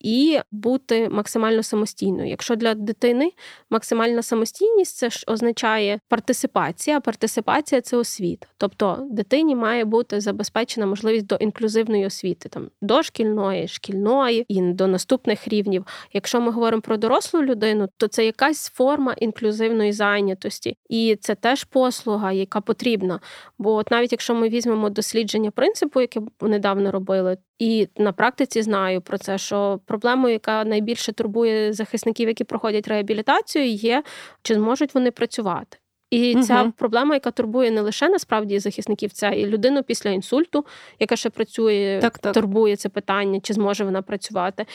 і 0.00 0.38
бути 0.50 1.08
максимально 1.08 1.62
самостійною. 1.62 2.28
Якщо 2.28 2.56
для 2.56 2.74
дитини 2.74 3.32
максимальна 3.70 4.22
самостійність, 4.22 4.96
це 4.96 5.10
ж 5.10 5.24
означає 5.26 6.00
партисипація. 6.08 7.00
Партисипація 7.00 7.80
це 7.80 7.96
освіта. 7.96 8.46
Тобто 8.56 9.08
дитині 9.10 9.56
має 9.56 9.84
бути 9.84 10.20
забезпечена 10.20 10.86
можливість 10.86 11.26
до 11.26 11.34
інклюзивної 11.34 12.06
освіти, 12.06 12.48
там 12.48 12.70
дошкільної, 12.82 13.68
шкільної 13.68 14.44
і 14.48 14.60
до 14.60 14.86
наступних 14.86 15.48
рівнів. 15.48 15.86
Якщо 16.12 16.40
ми 16.40 16.50
говоримо 16.50 16.82
про 16.82 16.96
дорослу 16.96 17.42
людину, 17.42 17.88
то 17.96 18.08
це 18.08 18.26
якась 18.26 18.68
форма 18.68 19.12
інклюзивної 19.12 19.92
зайнятості, 19.92 20.76
і 20.88 21.16
це 21.20 21.34
теж 21.34 21.64
послуга, 21.64 22.32
яка 22.32 22.60
потрібна. 22.60 23.20
Бо 23.58 23.74
от 23.74 23.90
навіть 23.90 24.12
якщо 24.12 24.34
ми 24.34 24.48
візьмемо 24.48 24.90
дослідження 24.90 25.50
принципу, 25.50 26.00
яке 26.00 26.20
недавно 26.40 26.90
робили, 26.90 27.36
і 27.58 27.88
на 27.96 28.12
практиці 28.12 28.62
знаю 28.62 29.00
про 29.00 29.18
це, 29.18 29.38
що 29.38 29.80
проблемою, 29.86 30.32
яка 30.32 30.64
найбільше 30.64 31.12
турбує 31.12 31.72
захисників, 31.72 32.28
які 32.28 32.44
проходять 32.44 32.88
реабілітацію, 32.88 33.64
є 33.64 34.02
чи 34.42 34.54
зможуть 34.54 34.94
вони 34.94 35.10
працювати. 35.10 35.78
І 36.10 36.34
угу. 36.34 36.42
ця 36.42 36.72
проблема, 36.76 37.14
яка 37.14 37.30
турбує 37.30 37.70
не 37.70 37.80
лише 37.80 38.08
насправді 38.08 38.58
захисників, 38.58 39.12
це 39.12 39.30
і 39.30 39.46
людину 39.46 39.82
після 39.82 40.10
інсульту, 40.10 40.64
яка 41.00 41.16
ще 41.16 41.30
працює, 41.30 41.98
так, 42.02 42.18
так. 42.18 42.32
турбує 42.32 42.76
це 42.76 42.88
питання, 42.88 43.40
чи 43.40 43.54
зможе 43.54 43.84
вона 43.84 44.02
працювати. 44.02 44.66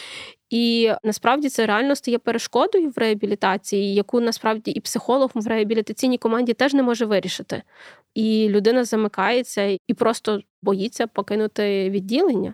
І 0.50 0.92
насправді 1.04 1.50
це 1.50 1.66
реально 1.66 1.96
стає 1.96 2.20
перешкодою 2.20 2.90
в 2.90 2.98
реабілітації, 2.98 3.94
яку 3.94 4.20
насправді 4.20 4.72
і 4.72 4.80
психолог 4.80 5.32
в 5.34 5.48
реабілітаційній 5.48 6.18
команді 6.18 6.54
теж 6.54 6.74
не 6.74 6.84
може 6.84 7.06
вирішити. 7.06 7.64
І 8.16 8.48
людина 8.50 8.84
замикається 8.84 9.78
і 9.88 9.94
просто 9.94 10.42
боїться 10.62 11.08
покинути 11.08 11.90
відділення. 11.90 12.54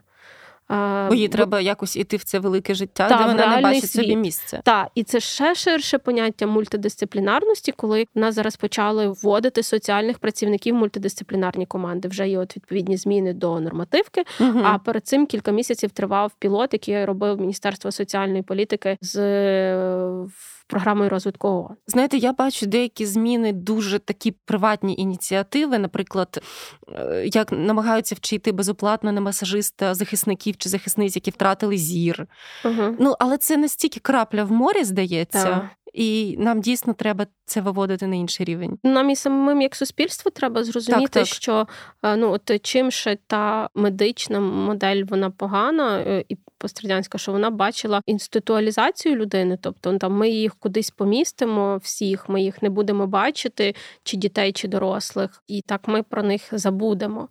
Бо 1.08 1.16
їй 1.16 1.28
треба 1.28 1.62
якось 1.62 1.96
іти 1.96 2.18
в 2.18 2.24
це 2.24 2.40
велике 2.40 2.74
життя, 2.74 3.10
та, 3.10 3.18
де 3.18 3.24
вона 3.24 3.56
не 3.56 3.62
бачить 3.62 3.92
світ. 3.92 4.04
собі 4.04 4.16
місце. 4.16 4.62
Так, 4.64 4.88
і 4.96 5.04
це 5.04 5.20
ще 5.20 5.56
ширше 5.56 5.98
поняття 5.98 6.48
мультидисциплінарності, 6.48 7.72
коли 7.72 8.06
в 8.16 8.20
нас 8.20 8.36
зараз 8.36 8.56
почали 8.56 9.08
вводити 9.08 9.64
соціальних 9.64 10.20
працівників 10.20 10.76
мультидисциплінарні 10.76 11.66
команди. 11.66 12.08
Вже 12.08 12.30
є 12.30 12.40
от 12.40 12.56
відповідні 12.56 12.98
зміни 12.98 13.34
до 13.34 13.60
нормативки. 13.60 14.24
Угу. 14.40 14.60
А 14.64 14.78
перед 14.78 15.08
цим 15.08 15.26
кілька 15.26 15.52
місяців 15.52 15.92
тривав 15.92 16.32
пілот, 16.40 16.74
який 16.74 17.06
робив 17.06 17.40
Міністерство 17.40 17.92
соціальної 17.92 18.42
політики 18.42 18.98
з 19.02 19.16
програмою 20.70 21.10
розвитку 21.10 21.48
ООН. 21.48 21.76
Знаєте, 21.88 22.18
я 22.18 22.34
бачу 22.34 22.66
деякі 22.66 23.06
зміни 23.06 23.54
дуже 23.54 24.00
такі 24.00 24.32
приватні 24.32 24.96
ініціативи. 24.98 25.80
Наприклад, 25.80 26.44
е, 26.94 27.24
як 27.26 27.52
намагаються 27.52 28.16
вчити 28.16 28.52
безоплатно 28.52 29.12
на 29.12 29.22
масажиста 29.22 29.94
захисників 29.94 30.58
чи 30.58 30.70
захисниць, 30.70 31.16
які 31.16 31.32
втратили 31.32 31.78
зір. 31.78 32.28
Угу. 32.66 32.96
Ну 33.00 33.16
але 33.20 33.38
це 33.38 33.58
настільки 33.58 34.00
крапля 34.00 34.44
в 34.44 34.52
морі, 34.52 34.84
здається. 34.84 35.44
Так. 35.44 35.66
І 35.94 36.36
нам 36.40 36.62
дійсно 36.62 36.94
треба 36.94 37.28
це 37.46 37.62
виводити 37.62 38.08
на 38.08 38.16
інший 38.16 38.46
рівень. 38.46 38.80
Нам 38.84 39.10
і 39.10 39.16
самим 39.16 39.62
як 39.62 39.76
суспільство 39.76 40.32
треба 40.32 40.64
зрозуміти, 40.64 41.12
так, 41.12 41.28
так. 41.28 41.36
що 41.36 41.68
е, 42.04 42.16
ну 42.16 42.32
от 42.32 42.62
чим 42.62 42.92
ще 42.92 43.18
та 43.28 43.70
медична 43.76 44.40
модель 44.40 45.04
вона 45.04 45.30
погана 45.30 46.00
е, 46.00 46.24
і 46.30 46.38
пострадянська, 46.58 47.18
що 47.18 47.32
вона 47.32 47.50
бачила 47.50 48.02
інституалізацію 48.06 49.16
людини, 49.16 49.58
тобто 49.62 49.98
там 49.98 50.14
ми 50.14 50.30
їх 50.30 50.56
кудись 50.56 50.92
помістимо, 50.92 51.78
всіх 51.78 52.30
ми 52.30 52.42
їх 52.42 52.62
не 52.62 52.70
будемо 52.70 53.08
бачити, 53.08 53.76
чи 54.04 54.18
дітей, 54.18 54.52
чи 54.52 54.68
дорослих, 54.68 55.44
і 55.48 55.62
так 55.62 55.88
ми 55.88 56.04
про 56.04 56.24
них 56.24 56.42
забудемо. 56.52 57.30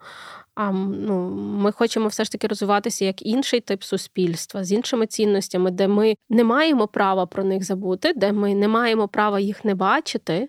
А 0.60 0.72
ну, 0.72 1.30
ми 1.34 1.72
хочемо 1.72 2.08
все 2.08 2.24
ж 2.24 2.32
таки 2.32 2.46
розвиватися 2.46 3.04
як 3.04 3.26
інший 3.26 3.60
тип 3.60 3.82
суспільства 3.82 4.64
з 4.64 4.72
іншими 4.72 5.06
цінностями, 5.06 5.70
де 5.70 5.88
ми 5.88 6.14
не 6.28 6.44
маємо 6.44 6.86
права 6.86 7.26
про 7.26 7.44
них 7.44 7.64
забути, 7.64 8.12
де 8.16 8.32
ми 8.32 8.54
не 8.54 8.68
маємо 8.68 9.08
права 9.08 9.40
їх 9.40 9.64
не 9.64 9.74
бачити, 9.74 10.48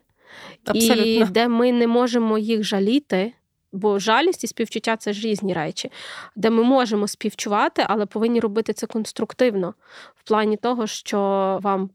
Абсолютно. 0.66 1.04
і 1.06 1.26
де 1.26 1.48
ми 1.48 1.72
не 1.72 1.88
можемо 1.88 2.38
їх 2.38 2.64
жаліти. 2.64 3.34
Бо 3.72 4.00
жалість 4.00 4.44
і 4.44 4.48
співчуття 4.48 4.98
це 4.98 5.14
ж 5.14 5.28
різні 5.28 5.54
речі, 5.54 5.92
де 6.36 6.50
ми 6.50 6.64
можемо 6.64 7.08
співчувати, 7.08 7.86
але 7.88 8.06
повинні 8.06 8.40
робити 8.40 8.74
це 8.74 8.88
конструктивно 8.88 9.74
в 10.16 10.28
плані 10.28 10.58
того, 10.58 10.88
що 10.88 11.20
вам 11.62 11.90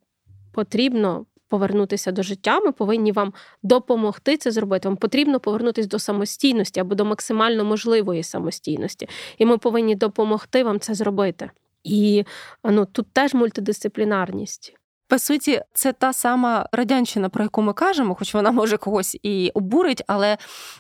потрібно 0.53 1.27
повернутися 1.55 2.13
до 2.13 2.23
життя, 2.23 2.61
ми 2.61 2.73
повинні 2.73 3.13
вам 3.13 3.33
допомогти 3.63 4.37
це 4.37 4.51
зробити. 4.51 4.89
Вам 4.89 4.97
потрібно 4.97 5.41
повернутися 5.41 5.89
до 5.89 5.99
самостійності 5.99 6.81
або 6.81 6.95
до 6.95 7.05
максимально 7.05 7.65
можливої 7.65 8.23
самостійності. 8.23 9.09
І 9.39 9.47
ми 9.47 9.59
повинні 9.59 9.95
допомогти 9.95 10.65
вам 10.65 10.81
це 10.81 10.95
зробити. 10.95 11.51
І 11.85 12.25
ну, 12.65 12.87
тут 12.87 13.07
теж 13.13 13.35
мультидисциплінарність. 13.35 14.75
По 15.09 15.19
суті, 15.19 15.63
це 15.75 15.93
та 15.93 16.13
сама 16.13 16.67
радянщина, 16.73 17.29
про 17.29 17.43
яку 17.43 17.63
ми 17.63 17.73
кажемо, 17.73 18.15
хоч 18.15 18.35
вона 18.35 18.51
може 18.51 18.77
когось 18.77 19.17
і 19.23 19.51
обурить, 19.55 20.03
але 20.07 20.39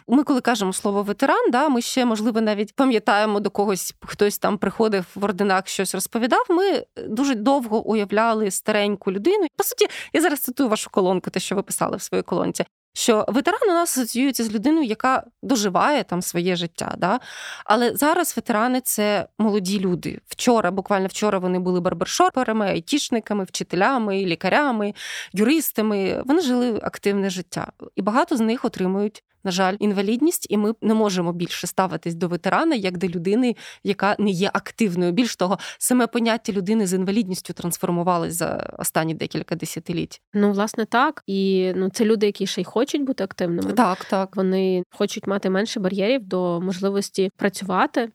ми, 0.08 0.24
коли 0.24 0.40
кажемо 0.40 0.72
слово 0.72 1.02
ветеран, 1.02 1.50
да, 1.50 1.68
ми 1.68 1.80
ще, 1.82 2.04
можливо, 2.04 2.40
навіть 2.40 2.76
пам'ятаємо 2.76 3.40
до 3.40 3.50
когось, 3.50 3.94
хтось 4.00 4.38
там 4.38 4.58
приходив 4.58 5.06
в 5.14 5.24
ординах, 5.24 5.68
щось 5.68 5.94
розповідав. 5.94 6.46
Ми 6.50 6.84
дуже 7.08 7.34
довго 7.34 7.86
уявляли 7.86 8.50
стареньку 8.50 9.12
людину. 9.12 9.46
По 9.56 9.64
суті, 9.64 9.86
я 10.12 10.20
зараз 10.20 10.40
цитую 10.40 10.68
вашу 10.68 10.90
колонку, 10.90 11.30
те, 11.30 11.40
що 11.40 11.54
ви 11.54 11.62
писали 11.62 11.96
в 11.96 12.02
своїй 12.02 12.22
колонці 12.22 12.64
що 12.94 13.24
ветеран 13.28 13.60
у 13.70 13.72
нас 13.72 13.98
асоціюється 13.98 14.44
з 14.44 14.52
людиною, 14.54 14.86
яка 14.86 15.24
доживає 15.42 16.04
там 16.04 16.22
своє 16.22 16.56
життя. 16.56 16.94
Да? 16.98 17.20
Але 17.64 17.96
зараз 17.96 18.36
ветерани 18.36 18.80
це 18.80 19.28
молоді 19.38 19.80
люди. 19.80 20.20
Вчора, 20.28 20.70
буквально 20.70 21.06
вчора, 21.06 21.38
вони 21.38 21.58
були 21.58 21.80
барбершоперами, 21.80 22.66
айтішниками, 22.66 23.44
вчителями, 23.44 24.16
лікарями, 24.24 24.94
юристами. 25.32 26.22
Вони 26.24 26.40
жили 26.40 26.80
активне 26.82 27.30
життя, 27.30 27.72
і 27.96 28.02
багато 28.02 28.36
з 28.36 28.40
них 28.40 28.64
отримують 28.64 29.24
на 29.44 29.50
жаль, 29.50 29.76
інвалідність, 29.78 30.46
і 30.50 30.56
ми 30.56 30.74
не 30.82 30.94
можемо 30.94 31.32
більше 31.32 31.66
ставитись 31.66 32.14
до 32.14 32.28
ветерана 32.28 32.74
як 32.74 32.98
до 32.98 33.08
людини, 33.08 33.56
яка 33.84 34.16
не 34.18 34.30
є 34.30 34.50
активною. 34.52 35.12
Більш 35.12 35.36
того, 35.36 35.58
саме 35.78 36.06
поняття 36.06 36.52
людини 36.52 36.86
з 36.86 36.94
інвалідністю 36.94 37.52
трансформувалось 37.52 38.34
за 38.34 38.74
останні 38.78 39.14
декілька 39.14 39.54
десятиліть. 39.54 40.20
Ну, 40.34 40.52
власне, 40.52 40.84
так. 40.84 41.22
І 41.26 41.72
ну, 41.76 41.88
це 41.90 42.04
люди, 42.04 42.26
які 42.26 42.46
ще 42.46 42.60
й 42.60 42.64
хочуть 42.64 43.02
бути 43.02 43.24
активними. 43.24 43.72
Так, 43.72 44.04
так. 44.04 44.36
Вони 44.36 44.84
хочуть 44.90 45.26
мати 45.26 45.50
менше 45.50 45.80
бар'єрів 45.80 46.24
до 46.24 46.60
можливості 46.60 47.30
працювати. 47.36 48.10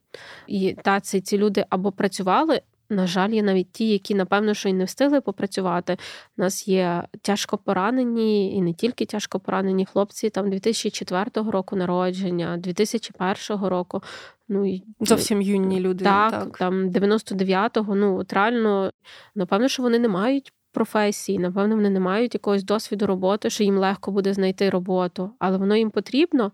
І 0.48 0.76
та 0.84 1.00
ці, 1.00 1.22
ці 1.22 1.38
люди 1.38 1.66
або 1.70 1.92
працювали. 1.92 2.62
На 2.90 3.08
жаль, 3.08 3.30
є 3.30 3.44
навіть 3.44 3.72
ті, 3.72 3.90
які, 3.90 4.16
напевно, 4.16 4.54
що 4.54 4.70
й 4.70 4.74
не 4.74 4.84
встигли 4.84 5.22
попрацювати. 5.22 5.98
У 6.38 6.42
нас 6.42 6.68
є 6.68 7.04
тяжко 7.22 7.58
поранені, 7.58 8.56
і 8.56 8.62
не 8.62 8.74
тільки 8.74 9.06
тяжко 9.06 9.40
поранені 9.40 9.86
хлопці 9.86 10.30
там 10.30 10.50
2004 10.50 11.52
року 11.52 11.76
народження, 11.76 12.58
2001 12.58 13.66
року. 13.68 14.04
Ну 14.48 14.66
і 14.66 14.84
зовсім 15.00 15.42
юні 15.42 15.80
люди. 15.80 16.04
Так, 16.04 16.32
так. 16.32 16.58
там 16.58 16.90
99-го. 16.90 17.96
Ну 17.96 18.18
от 18.18 18.34
реально, 18.34 18.92
напевно, 19.36 19.68
що 19.68 19.84
вони 19.84 20.00
не 20.00 20.08
мають. 20.08 20.54
Професії, 20.72 21.40
напевно, 21.40 21.76
вони 21.76 21.90
не 21.90 22.00
мають 22.00 22.34
якогось 22.34 22.64
досвіду 22.64 23.08
роботи, 23.08 23.50
що 23.50 23.64
їм 23.64 23.78
легко 23.78 24.12
буде 24.12 24.34
знайти 24.34 24.70
роботу, 24.70 25.32
але 25.40 25.58
воно 25.58 25.76
їм 25.76 25.90
потрібно. 25.90 26.52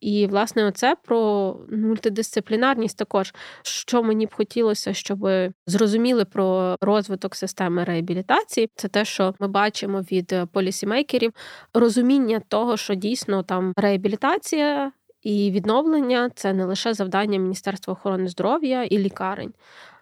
І, 0.00 0.26
власне, 0.26 0.64
оце 0.64 0.96
про 1.04 1.56
мультидисциплінарність 1.72 2.98
також, 2.98 3.34
що 3.62 4.02
мені 4.02 4.26
б 4.26 4.34
хотілося, 4.34 4.94
щоб 4.94 5.28
зрозуміли 5.66 6.24
про 6.24 6.76
розвиток 6.80 7.36
системи 7.36 7.84
реабілітації, 7.84 8.70
це 8.74 8.88
те, 8.88 9.04
що 9.04 9.34
ми 9.38 9.48
бачимо 9.48 10.00
від 10.00 10.34
полісімейкерів, 10.52 11.32
розуміння 11.74 12.40
того, 12.48 12.76
що 12.76 12.94
дійсно 12.94 13.42
там 13.42 13.72
реабілітація. 13.76 14.92
І 15.22 15.50
відновлення 15.50 16.30
це 16.34 16.52
не 16.52 16.64
лише 16.64 16.94
завдання 16.94 17.38
Міністерства 17.38 17.92
охорони 17.92 18.28
здоров'я 18.28 18.84
і 18.84 18.98
лікарень. 18.98 19.52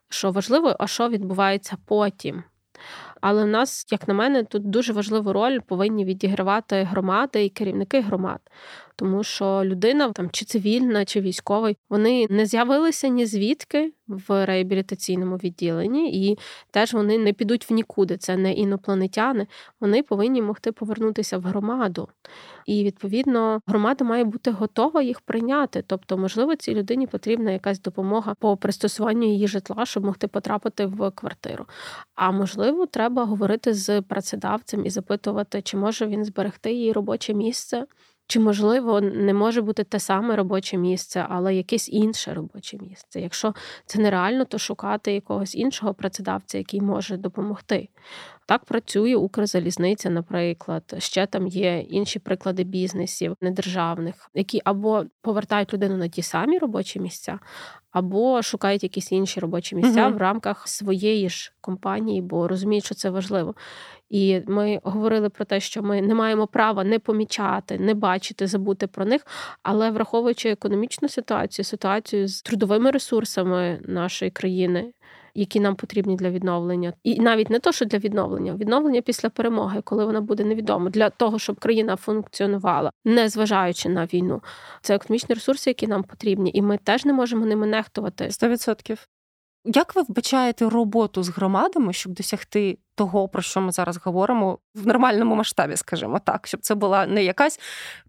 Що 0.08 0.30
важливо, 0.30 0.76
а 0.78 0.86
що 0.86 1.08
відбувається 1.08 1.76
потім. 1.86 2.42
Але 3.20 3.44
в 3.44 3.46
нас, 3.46 3.86
як 3.90 4.08
на 4.08 4.14
мене, 4.14 4.44
тут 4.44 4.70
дуже 4.70 4.92
важливу 4.92 5.32
роль 5.32 5.58
повинні 5.58 6.04
відігравати 6.04 6.82
громади 6.82 7.44
і 7.44 7.48
керівники 7.48 8.00
громад 8.00 8.40
тому 8.98 9.24
що 9.24 9.62
людина 9.64 10.12
там 10.12 10.30
чи 10.30 10.44
цивільна, 10.44 11.04
чи 11.04 11.20
військовий, 11.20 11.76
вони 11.90 12.26
не 12.30 12.46
з'явилися 12.46 13.08
ні 13.08 13.26
звідки 13.26 13.92
в 14.08 14.46
реабілітаційному 14.46 15.36
відділенні, 15.36 16.30
і 16.30 16.38
теж 16.70 16.94
вони 16.94 17.18
не 17.18 17.32
підуть 17.32 17.70
в 17.70 17.72
нікуди. 17.72 18.16
Це 18.16 18.36
не 18.36 18.52
інопланетяни. 18.52 19.46
Вони 19.80 20.02
повинні 20.02 20.42
могти 20.42 20.72
повернутися 20.72 21.38
в 21.38 21.42
громаду. 21.42 22.08
І 22.66 22.84
відповідно 22.84 23.60
громада 23.66 24.04
має 24.04 24.24
бути 24.24 24.50
готова 24.50 25.02
їх 25.02 25.20
прийняти. 25.20 25.84
Тобто, 25.86 26.18
можливо, 26.18 26.56
цій 26.56 26.74
людині 26.74 27.06
потрібна 27.06 27.50
якась 27.50 27.80
допомога 27.80 28.34
по 28.34 28.56
пристосуванню 28.56 29.26
її 29.26 29.48
житла, 29.48 29.86
щоб 29.86 30.04
могти 30.04 30.28
потрапити 30.28 30.86
в 30.86 31.10
квартиру. 31.10 31.66
А 32.14 32.30
можливо, 32.30 32.86
треба 32.86 33.24
говорити 33.24 33.74
з 33.74 34.02
працедавцем 34.02 34.86
і 34.86 34.90
запитувати, 34.90 35.62
чи 35.62 35.76
може 35.76 36.06
він 36.06 36.24
зберегти 36.24 36.72
її 36.72 36.92
робоче 36.92 37.34
місце. 37.34 37.86
Чи 38.30 38.40
можливо 38.40 39.00
не 39.00 39.34
може 39.34 39.62
бути 39.62 39.84
те 39.84 40.00
саме 40.00 40.36
робоче 40.36 40.76
місце, 40.76 41.26
але 41.28 41.54
якесь 41.54 41.88
інше 41.88 42.34
робоче 42.34 42.78
місце? 42.78 43.20
Якщо 43.20 43.54
це 43.86 43.98
нереально, 43.98 44.44
то 44.44 44.58
шукати 44.58 45.12
якогось 45.12 45.54
іншого 45.54 45.94
працедавця, 45.94 46.58
який 46.58 46.80
може 46.80 47.16
допомогти. 47.16 47.88
Так 48.48 48.64
працює 48.64 49.16
Укрзалізниця, 49.16 50.10
наприклад. 50.10 50.94
Ще 50.98 51.26
там 51.26 51.46
є 51.46 51.80
інші 51.80 52.18
приклади 52.18 52.64
бізнесів 52.64 53.36
недержавних, 53.40 54.30
які 54.34 54.60
або 54.64 55.04
повертають 55.22 55.74
людину 55.74 55.96
на 55.96 56.08
ті 56.08 56.22
самі 56.22 56.58
робочі 56.58 57.00
місця, 57.00 57.38
або 57.90 58.42
шукають 58.42 58.82
якісь 58.82 59.12
інші 59.12 59.40
робочі 59.40 59.76
місця 59.76 60.06
угу. 60.06 60.14
в 60.14 60.18
рамках 60.18 60.68
своєї 60.68 61.28
ж 61.28 61.52
компанії, 61.60 62.22
бо 62.22 62.48
розуміють, 62.48 62.84
що 62.84 62.94
це 62.94 63.10
важливо. 63.10 63.54
І 64.10 64.40
ми 64.46 64.80
говорили 64.84 65.28
про 65.28 65.44
те, 65.44 65.60
що 65.60 65.82
ми 65.82 66.02
не 66.02 66.14
маємо 66.14 66.46
права 66.46 66.84
не 66.84 66.98
помічати, 66.98 67.78
не 67.78 67.94
бачити, 67.94 68.46
забути 68.46 68.86
про 68.86 69.04
них. 69.04 69.26
Але 69.62 69.90
враховуючи 69.90 70.50
економічну 70.50 71.08
ситуацію, 71.08 71.64
ситуацію 71.64 72.28
з 72.28 72.42
трудовими 72.42 72.90
ресурсами 72.90 73.80
нашої 73.82 74.30
країни, 74.30 74.92
які 75.38 75.60
нам 75.60 75.76
потрібні 75.76 76.16
для 76.16 76.30
відновлення, 76.30 76.92
і 77.04 77.20
навіть 77.20 77.50
не 77.50 77.58
то, 77.58 77.72
що 77.72 77.84
для 77.84 77.98
відновлення, 77.98 78.54
відновлення 78.54 79.00
після 79.00 79.30
перемоги, 79.30 79.80
коли 79.84 80.04
вона 80.04 80.20
буде 80.20 80.44
невідома, 80.44 80.90
для 80.90 81.10
того, 81.10 81.38
щоб 81.38 81.60
країна 81.60 81.96
функціонувала, 81.96 82.90
не 83.04 83.28
зважаючи 83.28 83.88
на 83.88 84.04
війну. 84.04 84.42
Це 84.82 84.94
економічні 84.94 85.34
ресурси, 85.34 85.70
які 85.70 85.86
нам 85.86 86.02
потрібні, 86.02 86.50
і 86.54 86.62
ми 86.62 86.78
теж 86.78 87.04
не 87.04 87.12
можемо 87.12 87.46
ними 87.46 87.66
нехтувати. 87.66 88.24
100%. 88.24 89.06
Як 89.64 89.94
ви 89.96 90.02
вбачаєте 90.02 90.68
роботу 90.68 91.22
з 91.22 91.28
громадами, 91.28 91.92
щоб 91.92 92.12
досягти 92.12 92.78
того, 92.94 93.28
про 93.28 93.42
що 93.42 93.60
ми 93.60 93.72
зараз 93.72 93.96
говоримо, 93.96 94.58
в 94.74 94.86
нормальному 94.86 95.34
масштабі, 95.34 95.76
скажімо 95.76 96.18
так, 96.18 96.46
щоб 96.46 96.60
це 96.60 96.74
була 96.74 97.06
не 97.06 97.24
якась 97.24 97.60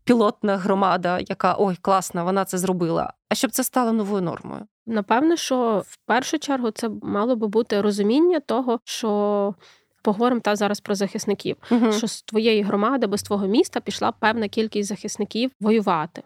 пілотна 0.03 0.57
громада, 0.57 1.19
яка 1.19 1.55
ой, 1.59 1.77
класна, 1.81 2.23
вона 2.23 2.45
це 2.45 2.57
зробила, 2.57 3.13
а 3.29 3.35
щоб 3.35 3.51
це 3.51 3.63
стало 3.63 3.93
новою 3.93 4.21
нормою? 4.21 4.65
Напевно, 4.89 5.35
що 5.35 5.83
в 5.85 5.97
першу 6.05 6.39
чергу 6.39 6.71
це 6.71 6.89
мало 7.01 7.35
би 7.35 7.47
бути 7.47 7.81
розуміння 7.81 8.39
того, 8.39 8.79
що. 8.83 9.55
Поговоримо 10.01 10.41
та 10.41 10.55
зараз 10.55 10.79
про 10.79 10.95
захисників, 10.95 11.55
uh 11.71 11.91
що 11.91 12.07
з 12.07 12.21
твоєї 12.21 12.61
громади 12.61 13.05
або 13.05 13.17
з 13.17 13.23
твого 13.23 13.47
міста 13.47 13.79
пішла 13.79 14.11
певна 14.11 14.47
кількість 14.47 14.89
захисників 14.89 15.51
воювати. 15.59 16.23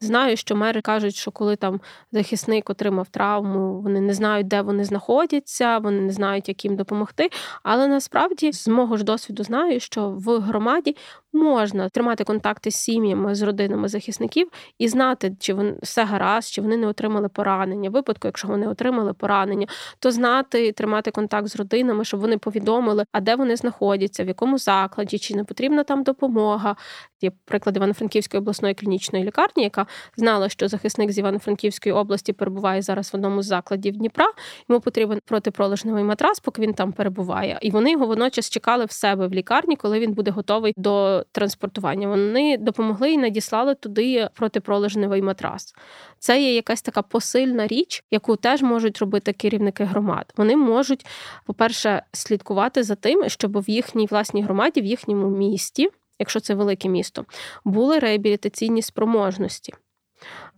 Знаю, 0.00 0.36
що 0.36 0.56
мери 0.56 0.80
кажуть, 0.80 1.14
що 1.14 1.30
коли 1.30 1.56
там 1.56 1.80
захисник 2.12 2.70
отримав 2.70 3.08
травму, 3.08 3.80
вони 3.80 4.00
не 4.00 4.14
знають, 4.14 4.48
де 4.48 4.62
вони 4.62 4.84
знаходяться, 4.84 5.78
вони 5.78 6.00
не 6.00 6.12
знають, 6.12 6.48
як 6.48 6.64
їм 6.64 6.76
допомогти. 6.76 7.30
Але 7.62 7.88
насправді, 7.88 8.52
з 8.52 8.68
мого 8.68 8.96
ж 8.96 9.04
досвіду, 9.04 9.44
знаю, 9.44 9.80
що 9.80 10.10
в 10.10 10.38
громаді 10.40 10.96
можна 11.32 11.88
тримати 11.88 12.24
контакти 12.24 12.70
з 12.70 12.74
сім'ями, 12.74 13.34
з 13.34 13.42
родинами 13.42 13.88
захисників 13.88 14.48
і 14.78 14.88
знати, 14.88 15.36
чи 15.40 15.54
вони 15.54 15.74
все 15.82 16.04
гаразд, 16.04 16.52
чи 16.52 16.60
вони 16.60 16.76
не 16.76 16.86
отримали 16.86 17.28
поранення. 17.28 17.90
Випадку, 17.90 18.28
якщо 18.28 18.48
вони 18.48 18.68
отримали 18.68 19.12
поранення, 19.12 19.66
то 19.98 20.10
знати, 20.10 20.72
тримати 20.72 21.10
контакт 21.10 21.48
з 21.48 21.56
родинами, 21.56 22.04
щоб 22.04 22.20
вони 22.20 22.38
повідомили, 22.38 23.04
а 23.12 23.20
де 23.20 23.36
вони 23.36 23.56
знаходяться, 23.56 24.24
в 24.24 24.28
якому 24.28 24.58
закладі, 24.58 25.18
чи 25.18 25.34
не 25.34 25.44
потрібна 25.44 25.84
там 25.84 26.02
допомога. 26.02 26.76
Є 27.20 27.32
приклад 27.44 27.76
Івано-Франківської 27.76 28.40
обласної 28.40 28.74
клінічної 28.74 29.24
лікарні, 29.24 29.55
яка 29.62 29.86
знала, 30.16 30.48
що 30.48 30.68
захисник 30.68 31.12
з 31.12 31.18
Івано-Франківської 31.18 31.92
області 31.92 32.32
перебуває 32.32 32.82
зараз 32.82 33.12
в 33.12 33.16
одному 33.16 33.42
з 33.42 33.46
закладів 33.46 33.96
Дніпра. 33.96 34.26
Йому 34.68 34.80
потрібен 34.80 35.20
протипролежневий 35.24 36.04
матрас, 36.04 36.40
поки 36.40 36.62
він 36.62 36.74
там 36.74 36.92
перебуває. 36.92 37.58
І 37.62 37.70
вони 37.70 37.90
його 37.90 38.06
водночас 38.06 38.50
чекали 38.50 38.84
в 38.84 38.92
себе 38.92 39.26
в 39.26 39.32
лікарні, 39.32 39.76
коли 39.76 40.00
він 40.00 40.12
буде 40.12 40.30
готовий 40.30 40.72
до 40.76 41.24
транспортування. 41.32 42.08
Вони 42.08 42.56
допомогли 42.58 43.12
і 43.12 43.18
надіслали 43.18 43.74
туди 43.74 44.28
протипролежневий 44.34 45.22
матрас. 45.22 45.74
Це 46.18 46.42
є 46.42 46.54
якась 46.54 46.82
така 46.82 47.02
посильна 47.02 47.66
річ, 47.66 48.04
яку 48.10 48.36
теж 48.36 48.62
можуть 48.62 48.98
робити 48.98 49.32
керівники 49.32 49.84
громад. 49.84 50.32
Вони 50.36 50.56
можуть, 50.56 51.06
по-перше, 51.46 52.02
слідкувати 52.12 52.82
за 52.82 52.94
тим, 52.94 53.28
щоб 53.28 53.60
в 53.60 53.70
їхній 53.70 54.06
власній 54.06 54.42
громаді, 54.42 54.80
в 54.80 54.84
їхньому 54.84 55.30
місті 55.30 55.90
якщо 56.18 56.40
це 56.40 56.54
велике 56.54 56.88
місто, 56.88 57.24
були 57.64 57.98
реабілітаційні 57.98 58.82
спроможності. 58.82 59.74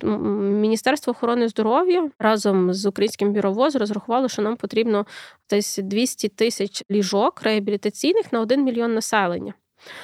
Міністерство 0.02 1.10
охорони 1.10 1.48
здоров'я 1.48 2.10
разом 2.18 2.74
з 2.74 2.86
Українським 2.86 3.32
бюро 3.32 3.68
розрахувало, 3.74 4.28
що 4.28 4.42
нам 4.42 4.56
потрібно 4.56 5.06
десь 5.50 5.78
200 5.82 6.28
тисяч 6.28 6.84
ліжок 6.90 7.42
реабілітаційних 7.42 8.32
на 8.32 8.40
1 8.40 8.64
мільйон 8.64 8.94
населення. 8.94 9.54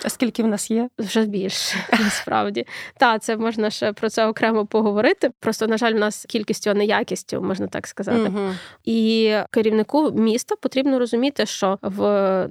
А 0.05 0.09
скільки 0.09 0.43
в 0.43 0.47
нас 0.47 0.71
є? 0.71 0.89
Вже 0.99 1.27
більше, 1.27 1.77
насправді. 2.01 2.67
Та, 2.99 3.19
це 3.19 3.37
можна 3.37 3.71
ще 3.71 3.93
про 3.93 4.11
це 4.11 4.27
окремо 4.27 4.67
поговорити. 4.67 5.31
Просто, 5.41 5.67
на 5.67 5.77
жаль, 5.77 5.93
у 5.93 5.99
нас 5.99 6.27
кількістю, 6.29 6.71
а 6.71 6.75
не 6.75 6.85
якістю, 6.85 7.43
можна 7.43 7.67
так 7.67 7.87
сказати. 7.87 8.21
Угу. 8.21 8.41
І 8.85 9.33
керівнику 9.51 10.11
міста 10.11 10.57
потрібно 10.57 10.99
розуміти, 10.99 11.47
що 11.47 11.79
в 11.83 11.99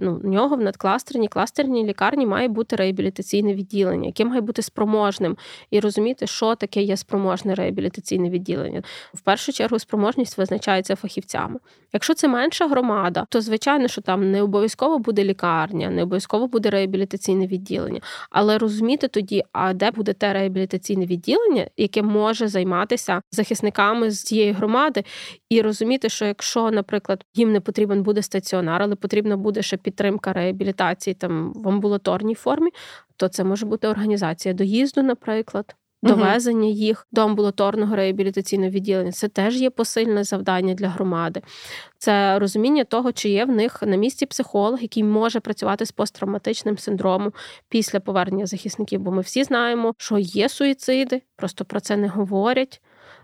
ну, 0.01 0.21
нього 0.23 0.55
в 0.55 0.62
надкластерній 0.62 1.27
кластерній 1.27 1.86
лікарні 1.86 2.25
має 2.25 2.47
бути 2.47 2.75
реабілітаційне 2.75 3.53
відділення, 3.53 4.05
яке 4.05 4.25
має 4.25 4.41
бути 4.41 4.62
спроможним, 4.62 5.38
і 5.71 5.79
розуміти, 5.79 6.27
що 6.27 6.55
таке 6.55 6.81
є 6.81 6.97
спроможне 6.97 7.55
реабілітаційне 7.55 8.29
відділення. 8.29 8.83
В 9.13 9.21
першу 9.21 9.53
чергу 9.53 9.79
спроможність 9.79 10.38
визначається 10.38 10.95
фахівцями. 10.95 11.59
Якщо 11.93 12.13
це 12.13 12.27
менша 12.27 12.67
громада, 12.67 13.25
то 13.29 13.41
звичайно, 13.41 13.88
що 13.88 14.01
там 14.01 14.31
не 14.31 14.41
обов'язково 14.41 14.99
буде 14.99 15.23
лікарня, 15.23 15.89
не 15.89 16.03
обов'язково 16.03 16.47
буде 16.47 16.69
реабілітаційне 16.69 17.12
реабілітаційне 17.13 17.47
відділення, 17.47 18.02
але 18.30 18.58
розуміти 18.58 19.08
тоді, 19.08 19.43
а 19.52 19.73
де 19.73 19.91
буде 19.91 20.13
те 20.13 20.34
реабілітаційне 20.34 21.06
відділення, 21.06 21.67
яке 21.78 22.02
може 22.02 22.47
займатися 22.47 23.21
захисниками 23.32 24.12
з 24.12 24.23
цієї 24.23 24.52
громади, 24.52 25.04
і 25.49 25.62
розуміти, 25.62 26.10
що 26.10 26.26
якщо, 26.26 26.71
наприклад, 26.71 27.26
їм 27.36 27.52
не 27.52 27.60
потрібен 27.60 28.04
буде 28.04 28.21
стаціонар, 28.21 28.82
але 28.82 28.95
потрібна 28.95 29.38
буде 29.38 29.62
ще 29.62 29.78
підтримка 29.78 30.34
реабілітації 30.34 31.13
там 31.13 31.54
в 31.56 31.67
амбулаторній 31.67 32.36
формі, 32.36 32.69
то 33.17 33.28
це 33.28 33.43
може 33.43 33.65
бути 33.65 33.88
організація 33.88 34.54
доїзду, 34.54 35.04
наприклад 35.04 35.76
довезення 36.03 36.67
їх 36.67 37.07
до 37.11 37.21
амбулаторного 37.21 37.95
реабілітаційного 37.95 38.69
відділення. 38.69 39.11
Це 39.11 39.27
теж 39.27 39.61
є 39.61 39.69
посильне 39.69 40.23
завдання 40.23 40.73
для 40.73 40.87
громади. 40.87 41.41
Це 41.97 42.39
розуміння 42.39 42.83
того, 42.83 43.11
чи 43.11 43.29
є 43.29 43.45
в 43.45 43.49
них 43.49 43.81
на 43.81 43.95
місці 43.95 44.25
психолог, 44.25 44.81
який 44.81 45.03
може 45.03 45.39
працювати 45.39 45.85
з 45.85 45.91
посттравматичним 45.91 46.77
синдромом 46.77 47.33
після 47.69 47.99
повернення 47.99 48.45
захисників. 48.45 48.99
Бо 48.99 49.11
ми 49.11 49.21
всі 49.21 49.43
знаємо, 49.43 49.93
що 49.97 50.17
є 50.17 50.49
суїциди, 50.49 51.21
просто 51.35 51.65
про 51.65 51.79
це 51.79 51.97
не 51.97 52.07
говорять. 52.07 52.81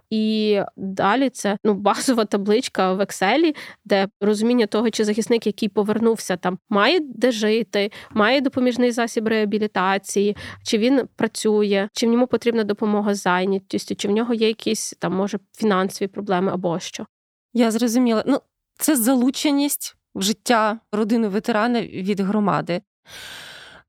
І 0.10 0.60
далі 0.78 1.30
це 1.30 1.58
ну 1.64 1.74
базова 1.74 2.26
табличка 2.26 2.94
в 2.94 3.02
Excel, 3.02 3.56
де 3.86 4.08
розуміння 4.22 4.68
того, 4.68 4.90
чи 4.90 5.04
захисник, 5.04 5.48
який 5.48 5.70
повернувся, 5.70 6.38
там 6.38 6.58
має 6.70 7.00
де 7.00 7.32
жити, 7.32 7.92
має 8.12 8.42
допоміжний 8.42 8.92
засіб 8.92 9.28
реабілітації, 9.28 10.38
чи 10.64 10.78
він 10.78 11.08
працює, 11.16 11.90
чи 11.94 12.08
в 12.08 12.10
ньому 12.10 12.28
потрібна 12.28 12.64
допомога 12.64 13.16
з 13.16 13.22
зайнятістю, 13.22 13.96
чи 13.96 14.08
в 14.08 14.12
нього 14.12 14.34
є 14.34 14.48
якісь 14.48 14.94
там 15.00 15.14
може 15.14 15.40
фінансові 15.58 16.08
проблеми 16.08 16.52
або 16.52 16.80
що. 16.80 17.06
Я 17.54 17.72
зрозуміла. 17.72 18.24
Ну 18.28 18.40
це 18.80 18.96
залученість 18.96 19.96
в 20.16 20.22
життя 20.22 20.80
родини 20.92 21.28
ветерана 21.28 21.82
від 21.82 22.20
громади 22.20 22.82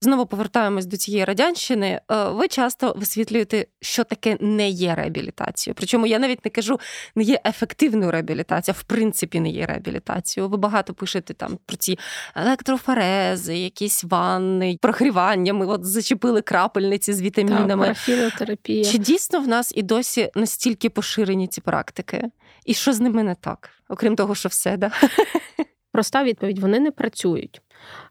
знову 0.00 0.26
повертаємось 0.26 0.86
до 0.86 0.96
цієї 0.96 1.24
радянщини. 1.24 2.00
Е, 2.10 2.28
ви 2.28 2.48
часто 2.48 2.94
висвітлюєте, 2.96 3.66
що 3.80 4.04
таке 4.04 4.36
не 4.40 4.68
є 4.68 4.94
реабілітацією. 4.94 5.74
Причому 5.78 6.06
я 6.06 6.18
навіть 6.18 6.44
не 6.44 6.50
кажу, 6.50 6.80
не 7.14 7.22
є 7.22 7.40
ефективною 7.46 8.10
реабілітацією, 8.10 8.78
в 8.80 8.82
принципі, 8.82 9.40
не 9.40 9.50
є 9.50 9.66
реабілітацією. 9.66 10.48
Ви 10.48 10.56
багато 10.56 10.94
пишете 10.94 11.34
там 11.34 11.58
про 11.66 11.76
ці 11.76 11.98
електрофорези, 12.36 13.58
якісь 13.58 14.04
ванни, 14.04 14.78
прогрівання. 14.80 15.52
Ми 15.52 15.66
от 15.66 15.84
зачепили 15.84 16.42
крапельниці 16.42 17.12
з 17.12 17.22
вітамінами. 17.22 17.86
Так, 17.86 17.96
Чи 18.84 18.98
дійсно 18.98 19.40
в 19.40 19.48
нас 19.48 19.72
і 19.76 19.82
досі 19.82 20.30
настільки 20.34 20.90
поширені 20.90 21.48
ці 21.48 21.60
практики? 21.60 22.24
І 22.64 22.74
що 22.74 22.92
з 22.92 23.00
ними 23.00 23.22
не 23.22 23.34
так? 23.34 23.70
Окрім 23.88 24.16
того, 24.16 24.34
що 24.34 24.48
все, 24.48 24.76
да? 24.76 24.90
Проста 25.92 26.24
відповідь: 26.24 26.58
вони 26.58 26.80
не 26.80 26.90
працюють. 26.90 27.62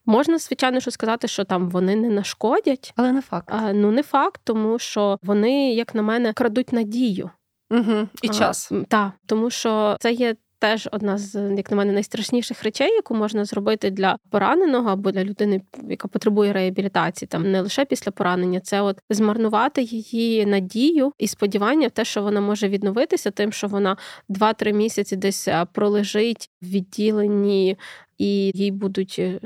Можна, 0.05 0.37
звичайно, 0.37 0.79
що 0.79 0.91
сказати, 0.91 1.27
що 1.27 1.43
там 1.43 1.69
вони 1.69 1.95
не 1.95 2.09
нашкодять, 2.09 2.93
але 2.95 3.11
не 3.11 3.21
факт. 3.21 3.49
А, 3.51 3.73
Ну 3.73 3.91
не 3.91 4.03
факт, 4.03 4.41
тому 4.43 4.79
що 4.79 5.17
вони, 5.23 5.73
як 5.73 5.95
на 5.95 6.01
мене, 6.01 6.33
крадуть 6.33 6.73
надію. 6.73 7.29
Угу, 7.71 8.07
І 8.21 8.29
час. 8.29 8.71
Так, 8.87 9.11
тому 9.25 9.49
що 9.49 9.97
це 9.99 10.11
є 10.11 10.35
теж 10.60 10.89
одна 10.91 11.17
з, 11.17 11.56
як 11.58 11.72
на 11.72 11.78
мене, 11.78 11.93
найстрашніших 11.93 12.63
речей, 12.63 12.91
яку 12.91 13.15
можна 13.15 13.45
зробити 13.45 13.89
для 13.89 14.17
пораненого 14.30 14.89
або 14.89 15.12
для 15.12 15.24
людини, 15.24 15.62
яка 15.89 16.08
потребує 16.08 16.54
реабілітації, 16.54 17.28
там 17.28 17.52
не 17.52 17.62
лише 17.62 17.86
після 17.86 18.12
поранення, 18.12 18.60
це 18.60 18.82
от 18.82 18.98
змарнувати 19.10 19.82
її 19.82 20.45
надію 20.45 21.13
і 21.17 21.28
сподівання 21.28 21.88
в 21.88 21.91
те, 21.91 22.06
що 22.06 22.24
вона 22.24 22.41
може 22.41 22.69
відновитися, 22.69 23.32
тим, 23.32 23.52
що 23.52 23.67
вона 23.67 23.98
2-3 24.30 24.74
місяці 24.74 25.15
десь 25.15 25.48
пролежить 25.74 26.50
в 26.62 26.65
відділенні 26.65 27.78
і 28.19 28.51
їй 28.55 28.71
будуть 28.71 29.15
е, 29.19 29.39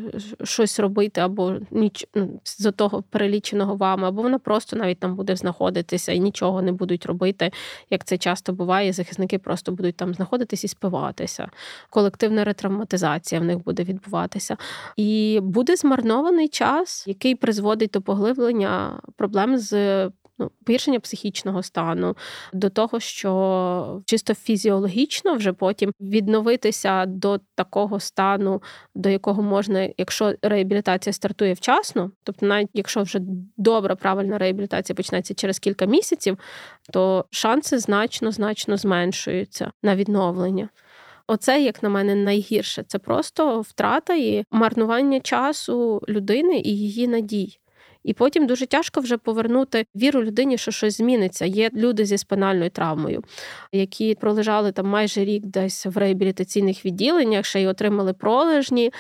щось 0.43 0.79
робити, 0.79 1.21
або 1.21 1.55
ніч 1.71 2.07
ну, 2.15 2.39
з 2.43 2.71
того 2.71 3.03
переліченого 3.09 3.75
вами, 3.75 4.07
або 4.07 4.21
вона 4.21 4.39
просто 4.39 4.75
навіть 4.75 4.99
там 4.99 5.15
буде 5.15 5.35
знаходитися 5.35 6.11
і 6.11 6.19
нічого 6.19 6.61
не 6.61 6.71
будуть 6.71 7.05
робити, 7.05 7.51
як 7.89 8.05
це 8.05 8.17
часто 8.17 8.53
буває. 8.53 8.93
Захисники 8.93 9.39
просто 9.39 9.71
будуть 9.71 9.95
там 9.95 10.13
знаходитись 10.13 10.63
і 10.63 10.67
спиватися. 10.67 11.49
Колективна 11.89 12.43
ретравматизація 12.43 13.41
в 13.41 13.43
них 13.43 13.63
буде 13.63 13.83
відбуватися. 13.83 14.57
І 14.95 15.39
буде 15.43 15.75
змарнований 15.75 16.47
час, 16.47 17.07
який 17.07 17.35
призводить 17.35 17.91
до 17.91 18.01
поглиблення 18.01 19.01
проблем 19.15 19.57
з 19.57 20.09
ну, 20.39 20.51
погіршення 20.65 20.99
психічного 20.99 21.63
стану, 21.63 22.17
до 22.53 22.69
того, 22.69 22.99
що 22.99 24.01
чисто 24.05 24.33
фізіологічно 24.33 25.35
вже 25.35 25.53
потім 25.53 25.91
відновитися 25.99 27.05
до 27.05 27.39
такого 27.55 27.99
стану, 27.99 28.61
до 28.95 29.09
якого 29.09 29.41
можна, 29.41 29.89
якщо 29.97 30.33
реабілітація 30.41 31.13
стартує 31.13 31.53
вчасно, 31.53 32.11
тобто, 32.23 32.45
навіть 32.45 32.69
якщо 32.73 33.03
вже 33.03 33.19
добра, 33.57 33.95
правильна 33.95 34.37
реабілітація 34.37 34.95
почнеться 34.95 35.33
через 35.33 35.59
кілька 35.59 35.85
місяців, 35.85 36.37
то 36.93 37.25
шанси 37.29 37.79
значно 37.79 38.31
значно 38.31 38.77
зменшуються 38.77 39.71
на 39.83 39.95
відновлення. 39.95 40.69
Оце, 41.27 41.61
як 41.61 41.83
на 41.83 41.89
мене, 41.89 42.15
найгірше. 42.15 42.83
Це 42.87 42.99
просто 42.99 43.61
втрата 43.61 44.15
і 44.15 44.45
марнування 44.51 45.19
часу 45.19 46.01
людини 46.09 46.59
і 46.59 46.77
її 46.77 47.07
надій. 47.07 47.59
І 48.03 48.13
потім 48.13 48.47
дуже 48.47 48.65
тяжко 48.65 49.01
вже 49.01 49.17
повернути 49.17 49.85
віру 49.95 50.23
людині, 50.23 50.57
що 50.57 50.71
щось 50.71 50.97
зміниться. 50.97 51.45
Є 51.45 51.69
люди 51.73 52.05
зі 52.05 52.17
спинальною 52.17 52.69
травмою, 52.69 53.23
які 53.71 54.15
пролежали 54.15 54.71
там 54.71 54.87
майже 54.87 55.25
рік 55.25 55.45
десь 55.45 55.85
в 55.85 55.97
реабілітаційних 55.97 56.85
відділеннях, 56.85 57.45
ще 57.45 57.61
й 57.61 57.67
отримали 57.67 58.13
пролежні, 58.13 58.93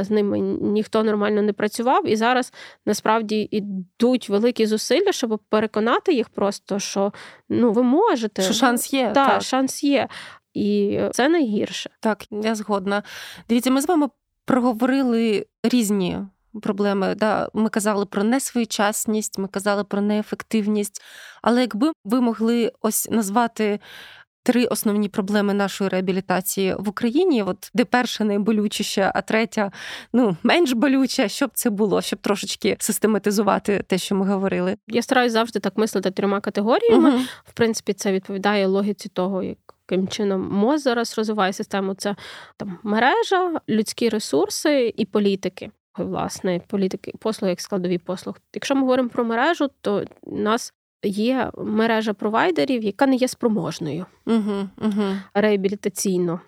з 0.00 0.10
ними 0.10 0.38
ніхто 0.60 1.04
нормально 1.04 1.42
не 1.42 1.52
працював. 1.52 2.08
І 2.08 2.16
зараз 2.16 2.52
насправді 2.86 3.48
йдуть 3.50 4.28
великі 4.28 4.66
зусилля, 4.66 5.12
щоб 5.12 5.40
переконати 5.48 6.12
їх 6.12 6.28
просто, 6.28 6.78
що 6.78 7.12
ну 7.48 7.72
ви 7.72 7.82
можете. 7.82 8.42
Що 8.42 8.52
шанс 8.52 8.92
є. 8.92 9.10
Так, 9.14 9.28
так. 9.28 9.42
шанс 9.42 9.84
є. 9.84 10.08
і 10.54 11.00
це 11.12 11.28
найгірше. 11.28 11.90
Так, 12.00 12.24
я 12.30 12.54
згодна. 12.54 13.02
Дивіться, 13.48 13.70
ми 13.70 13.80
з 13.80 13.88
вами 13.88 14.08
проговорили 14.44 15.46
різні. 15.62 16.18
Проблеми, 16.62 17.14
да, 17.14 17.48
ми 17.54 17.68
казали 17.68 18.06
про 18.06 18.24
несвоєчасність, 18.24 19.38
ми 19.38 19.48
казали 19.48 19.84
про 19.84 20.00
неефективність. 20.00 21.02
Але 21.42 21.60
якби 21.60 21.92
ви 22.04 22.20
могли 22.20 22.72
ось 22.82 23.10
назвати 23.10 23.80
три 24.46 24.64
основні 24.64 25.08
проблеми 25.08 25.54
нашої 25.54 25.90
реабілітації 25.90 26.74
в 26.78 26.88
Україні, 26.88 27.42
от 27.42 27.70
де 27.74 27.84
перша 27.84 28.24
найболючіша, 28.24 29.12
а 29.14 29.22
третя 29.22 29.72
ну 30.12 30.36
менш 30.42 30.72
болюча, 30.72 31.28
щоб 31.28 31.50
це 31.54 31.70
було, 31.70 32.02
щоб 32.02 32.18
трошечки 32.18 32.76
систематизувати 32.78 33.84
те, 33.86 33.98
що 33.98 34.14
ми 34.14 34.26
говорили. 34.26 34.76
Я 34.88 35.02
стараюсь 35.02 35.32
завжди 35.32 35.60
так 35.60 35.76
мислити 35.76 36.10
трьома 36.10 36.40
категоріями. 36.40 37.10
Угу. 37.10 37.20
В 37.44 37.52
принципі, 37.52 37.92
це 37.92 38.12
відповідає 38.12 38.66
логіці 38.66 39.08
того, 39.08 39.42
як. 39.42 39.58
Яким 39.90 40.08
чином 40.08 40.48
МОЗ 40.50 40.82
зараз 40.82 41.18
розвиває 41.18 41.52
систему, 41.52 41.94
це 41.94 42.16
там 42.56 42.78
мережа, 42.82 43.60
людські 43.68 44.08
ресурси 44.08 44.94
і 44.96 45.04
політики. 45.04 45.70
Власне, 45.96 46.60
політики, 46.66 47.12
послуги 47.18 47.50
як 47.50 47.60
складові 47.60 47.98
послуг. 47.98 48.34
Якщо 48.54 48.74
ми 48.74 48.80
говоримо 48.80 49.08
про 49.08 49.24
мережу, 49.24 49.70
то 49.80 50.04
у 50.22 50.36
нас 50.36 50.74
є 51.02 51.50
мережа 51.58 52.14
провайдерів, 52.14 52.84
яка 52.84 53.06
не 53.06 53.16
є 53.16 53.28
спроможною 53.28 54.06
угу, 54.26 54.68
угу. 54.82 55.02
реабілітаційно. 55.34 56.40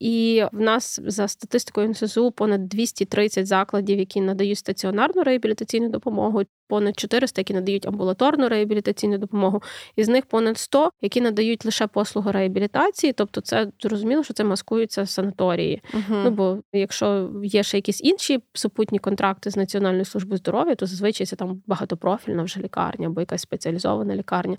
І 0.00 0.44
в 0.52 0.60
нас 0.60 1.00
за 1.06 1.28
статистикою 1.28 1.88
НСЗУ 1.88 2.30
понад 2.30 2.68
230 2.68 3.46
закладів, 3.46 3.98
які 3.98 4.20
надають 4.20 4.58
стаціонарну 4.58 5.22
реабілітаційну 5.22 5.88
допомогу, 5.88 6.42
понад 6.68 6.98
400, 6.98 7.40
які 7.40 7.54
надають 7.54 7.86
амбулаторну 7.86 8.48
реабілітаційну 8.48 9.18
допомогу, 9.18 9.62
із 9.96 10.08
них 10.08 10.26
понад 10.26 10.58
100, 10.58 10.90
які 11.00 11.20
надають 11.20 11.64
лише 11.64 11.86
послугу 11.86 12.32
реабілітації. 12.32 13.12
Тобто, 13.12 13.40
це 13.40 13.68
зрозуміло, 13.80 14.24
що 14.24 14.34
це 14.34 14.44
маскуються 14.44 15.06
санаторії. 15.06 15.82
uh 15.94 16.22
Ну 16.24 16.30
бо 16.30 16.58
якщо 16.72 17.30
є 17.42 17.62
ще 17.62 17.76
якісь 17.76 18.00
інші 18.04 18.42
супутні 18.52 18.98
контракти 18.98 19.50
з 19.50 19.56
Національною 19.56 20.04
службою 20.04 20.38
здоров'я, 20.38 20.74
то 20.74 20.86
зазвичай 20.86 21.26
це 21.26 21.36
там 21.36 21.62
багатопрофільна 21.66 22.42
вже 22.42 22.60
лікарня 22.60 23.06
або 23.06 23.20
якась 23.20 23.42
спеціалізована 23.42 24.16
лікарня. 24.16 24.56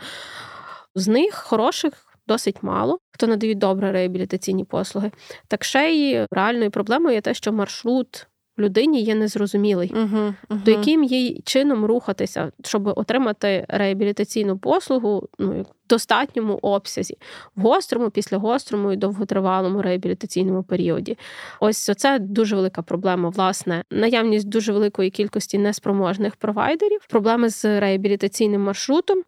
З 0.95 1.07
них 1.07 1.33
хороших 1.33 2.08
досить 2.29 2.63
мало, 2.63 2.99
хто 3.11 3.27
надають 3.27 3.57
добре 3.57 3.91
реабілітаційні 3.91 4.63
послуги. 4.63 5.11
Так 5.47 5.63
ще 5.63 5.91
й 5.91 6.25
реальною 6.31 6.71
проблемою 6.71 7.15
є 7.15 7.21
те, 7.21 7.33
що 7.33 7.51
маршрут. 7.51 8.27
Людині 8.59 9.01
є 9.01 9.15
незрозумілий, 9.15 9.93
uh-huh, 9.93 10.33
uh-huh. 10.49 10.63
до 10.63 10.71
яким 10.71 11.03
їй 11.03 11.41
чином 11.45 11.85
рухатися, 11.85 12.51
щоб 12.63 12.87
отримати 12.87 13.65
реабілітаційну 13.69 14.57
послугу 14.57 15.29
ну, 15.39 15.61
в 15.61 15.65
достатньому 15.89 16.59
обсязі, 16.61 17.17
в 17.55 17.61
гострому, 17.61 18.09
післягострому 18.09 18.91
і 18.91 18.97
довготривалому 18.97 19.81
реабілітаційному 19.81 20.63
періоді. 20.63 21.17
Ось 21.59 21.91
це 21.97 22.19
дуже 22.19 22.55
велика 22.55 22.81
проблема. 22.81 23.29
Власне, 23.29 23.83
наявність 23.91 24.49
дуже 24.49 24.73
великої 24.73 25.09
кількості 25.09 25.57
неспроможних 25.57 26.35
провайдерів, 26.35 26.99
проблеми 27.09 27.49
з 27.49 27.79
реабілітаційним 27.79 28.61
маршрутом. 28.61 29.23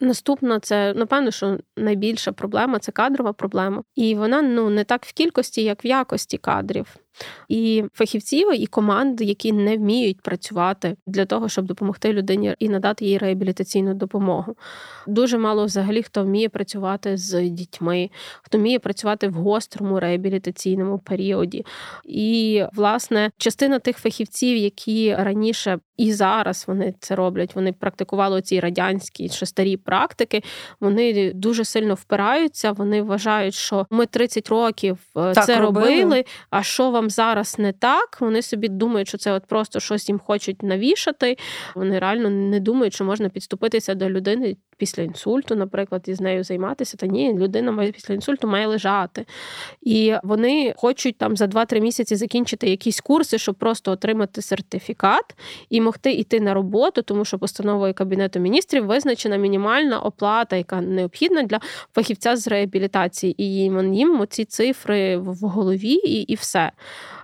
Наступна 0.00 0.60
це 0.60 0.94
напевно, 0.94 1.30
що 1.30 1.58
найбільша 1.76 2.32
проблема 2.32 2.78
це 2.78 2.92
кадрова 2.92 3.32
проблема, 3.32 3.82
і 3.94 4.14
вона 4.14 4.42
ну 4.42 4.70
не 4.70 4.84
так 4.84 5.04
в 5.04 5.12
кількості, 5.12 5.62
як 5.62 5.84
в 5.84 5.86
якості 5.86 6.38
кадрів 6.38 6.96
і 7.48 7.84
фахівців, 7.94 8.62
і 8.62 8.66
команд, 8.66 9.20
які 9.20 9.52
не 9.52 9.76
вміють 9.76 10.20
працювати 10.20 10.96
для 11.06 11.26
того, 11.26 11.48
щоб 11.48 11.64
допомогти 11.64 12.12
людині 12.12 12.54
і 12.58 12.68
надати 12.68 13.04
їй 13.04 13.18
реабілітаційну 13.18 13.94
допомогу. 13.94 14.56
Дуже 15.06 15.38
мало 15.38 15.64
взагалі 15.64 16.02
хто 16.02 16.24
вміє 16.24 16.48
працювати 16.48 17.16
з 17.16 17.48
дітьми, 17.48 18.10
хто 18.42 18.58
вміє 18.58 18.78
працювати 18.78 19.28
в 19.28 19.32
гострому 19.32 20.00
реабілітаційному 20.00 20.98
періоді. 20.98 21.64
І, 22.04 22.64
власне, 22.74 23.30
частина 23.38 23.78
тих 23.78 23.98
фахівців, 23.98 24.56
які 24.56 25.14
раніше 25.14 25.78
і 25.98 26.12
зараз 26.12 26.64
вони 26.66 26.94
це 27.00 27.14
роблять, 27.14 27.54
вони 27.54 27.72
практикували 27.72 28.42
ці 28.42 28.60
радянські 28.60 29.28
ще 29.28 29.46
старі 29.46 29.76
практики, 29.76 30.42
вони 30.80 31.32
дуже 31.32 31.64
сильно 31.64 31.94
впираються. 31.94 32.72
Вони 32.72 33.02
вважають, 33.02 33.54
що 33.54 33.86
ми 33.90 34.06
30 34.06 34.48
років 34.48 34.98
е, 35.16 35.32
так, 35.32 35.46
це 35.46 35.60
робили. 35.60 36.02
робили. 36.02 36.24
А 36.50 36.62
що 36.62 36.90
вам 36.90 37.07
зараз 37.10 37.58
не 37.58 37.72
так. 37.72 38.20
Вони 38.20 38.42
собі 38.42 38.68
думають, 38.68 39.08
що 39.08 39.18
це 39.18 39.32
от 39.32 39.46
просто 39.46 39.80
щось 39.80 40.08
їм 40.08 40.18
хочуть 40.18 40.62
навішати. 40.62 41.36
Вони 41.74 41.98
реально 41.98 42.30
не 42.30 42.60
думають, 42.60 42.94
що 42.94 43.04
можна 43.04 43.28
підступитися 43.28 43.94
до 43.94 44.10
людини 44.10 44.56
після 44.78 45.02
інсульту, 45.02 45.56
наприклад, 45.56 46.04
і 46.06 46.14
з 46.14 46.20
нею 46.20 46.44
займатися. 46.44 46.96
Та 46.96 47.06
ні, 47.06 47.34
людина 47.34 47.72
має 47.72 47.92
після 47.92 48.14
інсульту 48.14 48.48
має 48.48 48.66
лежати. 48.66 49.26
І 49.82 50.14
вони 50.22 50.74
хочуть 50.76 51.18
там 51.18 51.36
за 51.36 51.44
2-3 51.44 51.80
місяці 51.80 52.16
закінчити 52.16 52.70
якісь 52.70 53.00
курси, 53.00 53.38
щоб 53.38 53.54
просто 53.54 53.92
отримати 53.92 54.42
сертифікат 54.42 55.36
і 55.70 55.80
могти 55.80 56.12
йти 56.12 56.40
на 56.40 56.54
роботу, 56.54 57.02
тому 57.02 57.24
що 57.24 57.38
постановою 57.38 57.94
Кабінету 57.94 58.40
міністрів 58.40 58.86
визначена 58.86 59.36
мінімальна 59.36 60.00
оплата, 60.00 60.56
яка 60.56 60.80
необхідна 60.80 61.42
для 61.42 61.60
фахівця 61.94 62.36
з 62.36 62.48
реабілітації. 62.48 63.42
І 63.42 63.54
їм 63.54 64.26
ці 64.28 64.44
цифри 64.44 65.16
в 65.16 65.36
голові, 65.36 65.92
і, 65.92 66.20
і 66.20 66.34
все. 66.34 66.72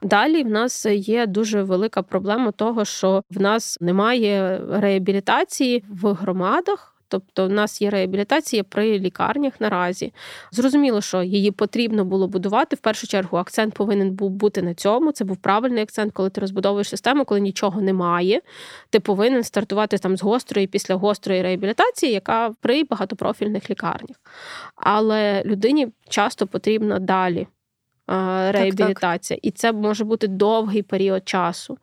Далі 0.02 0.42
в 0.42 0.50
нас 0.50 0.86
є 0.86 1.26
дуже 1.26 1.62
велика 1.62 2.02
проблема 2.02 2.50
того, 2.52 2.84
що 2.84 3.22
в 3.30 3.40
нас 3.40 3.78
немає 3.80 4.60
реабілітації 4.70 5.84
в 5.88 6.12
громадах. 6.12 6.93
Тобто 7.14 7.46
в 7.46 7.50
нас 7.50 7.82
є 7.82 7.90
реабілітація 7.90 8.64
при 8.64 8.98
лікарнях 8.98 9.60
наразі. 9.60 10.12
Зрозуміло, 10.52 11.00
що 11.00 11.22
її 11.22 11.50
потрібно 11.50 12.04
було 12.04 12.28
будувати. 12.28 12.76
В 12.76 12.78
першу 12.78 13.06
чергу 13.06 13.38
акцент 13.38 13.74
повинен 13.74 14.10
був 14.10 14.30
бути 14.30 14.62
на 14.62 14.74
цьому. 14.74 15.12
Це 15.12 15.24
був 15.24 15.36
правильний 15.36 15.82
акцент, 15.82 16.12
коли 16.12 16.30
ти 16.30 16.40
розбудовуєш 16.40 16.88
систему, 16.88 17.24
коли 17.24 17.40
нічого 17.40 17.80
немає. 17.80 18.40
Ти 18.90 19.00
повинен 19.00 19.44
стартувати 19.44 19.98
там 19.98 20.16
з 20.16 20.22
гострої 20.22 20.66
після 20.66 20.94
гострої 20.94 21.42
реабілітації, 21.42 22.12
яка 22.12 22.52
при 22.60 22.84
багатопрофільних 22.84 23.70
лікарнях. 23.70 24.16
Але 24.76 25.42
людині 25.44 25.88
часто 26.08 26.46
потрібно 26.46 26.98
далі 26.98 27.46
реабілітація, 28.06 29.36
так, 29.36 29.42
так. 29.42 29.48
і 29.48 29.50
це 29.50 29.72
може 29.72 30.04
бути 30.04 30.28
довгий 30.28 30.82
період 30.82 31.28
часу. 31.28 31.78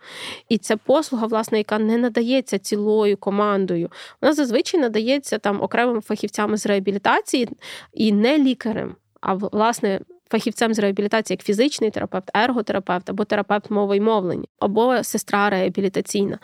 І 0.49 0.57
це 0.57 0.77
послуга, 0.77 1.27
власне, 1.27 1.57
яка 1.57 1.79
не 1.79 1.97
надається 1.97 2.59
цілою 2.59 3.17
командою. 3.17 3.89
Вона 4.21 4.33
зазвичай 4.33 4.79
надається 4.79 5.37
там 5.37 5.61
окремим 5.61 6.01
фахівцям 6.01 6.57
з 6.57 6.65
реабілітації 6.65 7.49
і 7.93 8.11
не 8.11 8.37
лікарем, 8.37 8.95
а 9.21 9.33
власне. 9.33 9.99
Фахівцем 10.31 10.73
з 10.73 10.79
реабілітації, 10.79 11.35
як 11.35 11.45
фізичний 11.45 11.91
терапевт, 11.91 12.31
ерготерапевт 12.33 13.09
або 13.09 13.25
терапевт 13.25 13.71
мови 13.71 13.97
й 13.97 13.99
мовлення, 13.99 14.45
або 14.59 15.03
сестра 15.03 15.49
реабілітаційна. 15.49 16.39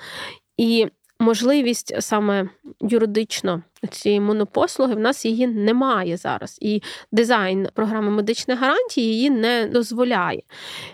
І 0.57 0.87
можливість 1.19 2.01
саме 2.01 2.49
юридично 2.80 3.62
цієї 3.91 4.21
монопослуги 4.21 4.95
в 4.95 4.99
нас 4.99 5.25
її 5.25 5.47
немає 5.47 6.17
зараз. 6.17 6.58
І 6.62 6.82
дизайн 7.12 7.67
програми 7.73 8.12
медичних 8.12 8.60
гарантій 8.60 9.01
її 9.01 9.30
не 9.30 9.69
дозволяє. 9.73 10.41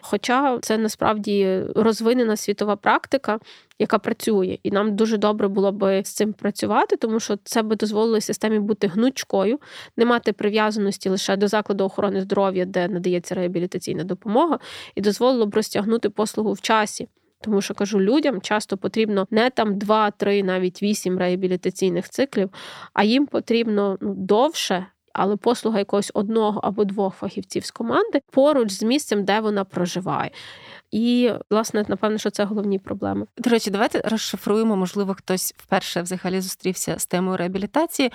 Хоча 0.01 0.59
це 0.61 0.77
насправді 0.77 1.61
розвинена 1.75 2.37
світова 2.37 2.75
практика. 2.75 3.39
Яка 3.79 3.99
працює, 3.99 4.57
і 4.63 4.71
нам 4.71 4.95
дуже 4.95 5.17
добре 5.17 5.47
було 5.47 5.71
би 5.71 6.03
з 6.05 6.13
цим 6.13 6.33
працювати, 6.33 6.97
тому 6.97 7.19
що 7.19 7.37
це 7.43 7.61
би 7.61 7.75
дозволило 7.75 8.21
системі 8.21 8.59
бути 8.59 8.87
гнучкою, 8.87 9.59
не 9.97 10.05
мати 10.05 10.33
прив'язаності 10.33 11.09
лише 11.09 11.35
до 11.35 11.47
закладу 11.47 11.83
охорони 11.83 12.21
здоров'я, 12.21 12.65
де 12.65 12.87
надається 12.87 13.35
реабілітаційна 13.35 14.03
допомога, 14.03 14.59
і 14.95 15.01
дозволило 15.01 15.45
б 15.45 15.55
розтягнути 15.55 16.09
послугу 16.09 16.53
в 16.53 16.61
часі. 16.61 17.07
Тому 17.43 17.61
що 17.61 17.73
кажу, 17.73 18.01
людям 18.01 18.41
часто 18.41 18.77
потрібно 18.77 19.27
не 19.31 19.49
там 19.49 19.73
2-3, 19.73 20.43
навіть 20.43 20.83
8 20.83 21.17
реабілітаційних 21.17 22.09
циклів, 22.09 22.49
а 22.93 23.03
їм 23.03 23.25
потрібно 23.25 23.97
ну, 24.01 24.13
довше. 24.17 24.85
Але 25.13 25.35
послуга 25.35 25.79
якогось 25.79 26.11
одного 26.13 26.59
або 26.63 26.85
двох 26.85 27.15
фахівців 27.15 27.65
з 27.65 27.71
команди 27.71 28.21
поруч 28.31 28.71
з 28.71 28.83
місцем, 28.83 29.25
де 29.25 29.39
вона 29.39 29.63
проживає. 29.63 30.31
І, 30.91 31.31
власне, 31.49 31.85
напевно, 31.87 32.17
що 32.17 32.29
це 32.29 32.43
головні 32.43 32.79
проблеми. 32.79 33.25
До 33.37 33.49
речі, 33.49 33.71
давайте 33.71 33.99
розшифруємо, 33.99 34.75
можливо, 34.75 35.13
хтось 35.13 35.53
вперше 35.57 36.01
взагалі 36.01 36.41
зустрівся 36.41 36.99
з 36.99 37.05
темою 37.05 37.37
реабілітації. 37.37 38.11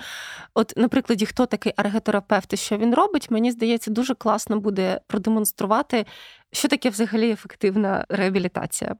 От, 0.53 0.73
на 0.77 0.87
прикладі, 0.87 1.25
хто 1.25 1.45
такий 1.45 1.73
аргетерапевт 1.75 2.53
і 2.53 2.57
що 2.57 2.77
він 2.77 2.95
робить, 2.95 3.31
мені 3.31 3.51
здається, 3.51 3.91
дуже 3.91 4.15
класно 4.15 4.59
буде 4.59 5.01
продемонструвати, 5.07 6.05
що 6.51 6.67
таке 6.67 6.89
взагалі 6.89 7.31
ефективна 7.31 8.05
реабілітація. 8.09 8.95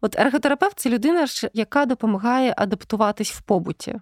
От 0.00 0.18
ерготерапевт 0.18 0.78
це 0.78 0.90
людина, 0.90 1.26
яка 1.54 1.86
допомагає 1.86 2.54
адаптуватись 2.56 3.32
в 3.32 3.40
побуті. 3.40 3.94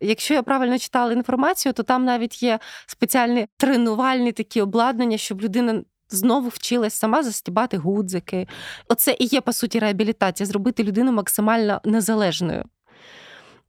Якщо 0.00 0.34
я 0.34 0.42
правильно 0.42 0.78
читала 0.78 1.12
інформацію, 1.12 1.72
то 1.72 1.82
там 1.82 2.04
навіть 2.04 2.42
є 2.42 2.58
спеціальні 2.86 3.46
тренувальні 3.56 4.32
такі 4.32 4.60
обладнання, 4.60 5.18
щоб 5.18 5.42
людина. 5.42 5.82
Знову 6.08 6.48
вчилась 6.48 6.94
сама 6.94 7.22
застібати 7.22 7.76
гудзики. 7.76 8.48
Оце 8.88 9.16
і 9.18 9.24
є, 9.24 9.40
по 9.40 9.52
суті, 9.52 9.78
реабілітація, 9.78 10.46
зробити 10.46 10.84
людину 10.84 11.12
максимально 11.12 11.80
незалежною. 11.84 12.64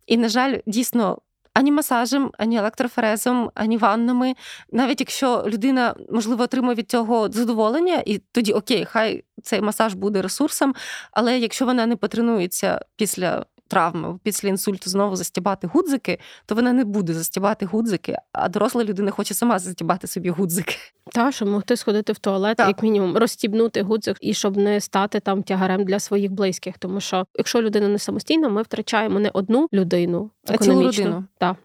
І, 0.08 0.18
на 0.18 0.30
жаль, 0.30 0.58
дійсно, 0.68 1.18
ані 1.58 1.72
масажем, 1.72 2.32
ані 2.38 2.58
електроферезом, 2.58 3.52
ані 3.56 3.78
ваннами. 3.78 4.34
Навіть 4.72 5.00
якщо 5.00 5.43
людина 5.48 5.96
можливо 6.12 6.43
отримує 6.43 6.76
від 6.76 6.91
цього 6.91 7.30
задоволення, 7.32 8.04
і 8.06 8.17
тоді 8.17 8.54
окей, 8.54 8.86
хай 8.86 9.24
цей 9.43 9.62
масаж 9.62 9.93
буде 9.93 10.22
ресурсом. 10.22 10.76
Але 11.12 11.39
якщо 11.39 11.65
вона 11.65 11.86
не 11.86 11.96
потренується 11.96 12.80
після 12.96 13.46
травми, 13.67 14.19
після 14.23 14.49
інсульту 14.49 14.89
знову 14.89 15.15
застібати 15.15 15.67
гудзики, 15.67 16.19
то 16.45 16.56
вона 16.56 16.73
не 16.73 16.86
буде 16.86 17.13
застібати 17.13 17.65
гудзики, 17.65 18.15
а 18.32 18.49
доросла 18.49 18.84
людина 18.84 19.12
хоче 19.12 19.34
сама 19.34 19.60
застібати 19.60 20.08
собі 20.08 20.30
гудзики. 20.30 20.75
Та, 21.12 21.32
щоб 21.32 21.47
могти 21.47 21.75
сходити 21.75 22.13
в 22.13 22.19
туалет, 22.19 22.58
так. 22.58 22.67
як 22.67 22.84
мінімум, 22.84 23.17
розстібнути 23.17 23.82
гудзик 23.82 24.17
і 24.21 24.34
щоб 24.34 24.58
не 24.58 24.82
стати 24.82 25.19
там 25.19 25.43
тягарем 25.43 25.86
для 25.86 25.99
своїх 25.99 26.32
близьких. 26.32 26.77
Тому 26.77 27.01
що 27.01 27.25
якщо 27.36 27.62
людина 27.62 27.88
не 27.88 27.99
самостійна, 27.99 28.49
ми 28.49 28.62
втрачаємо 28.62 29.19
не 29.19 29.30
одну 29.34 29.67
людину, 29.73 30.32
а 30.47 30.58
цілу 30.58 30.84
людину. 30.84 31.25
Так 31.38 31.56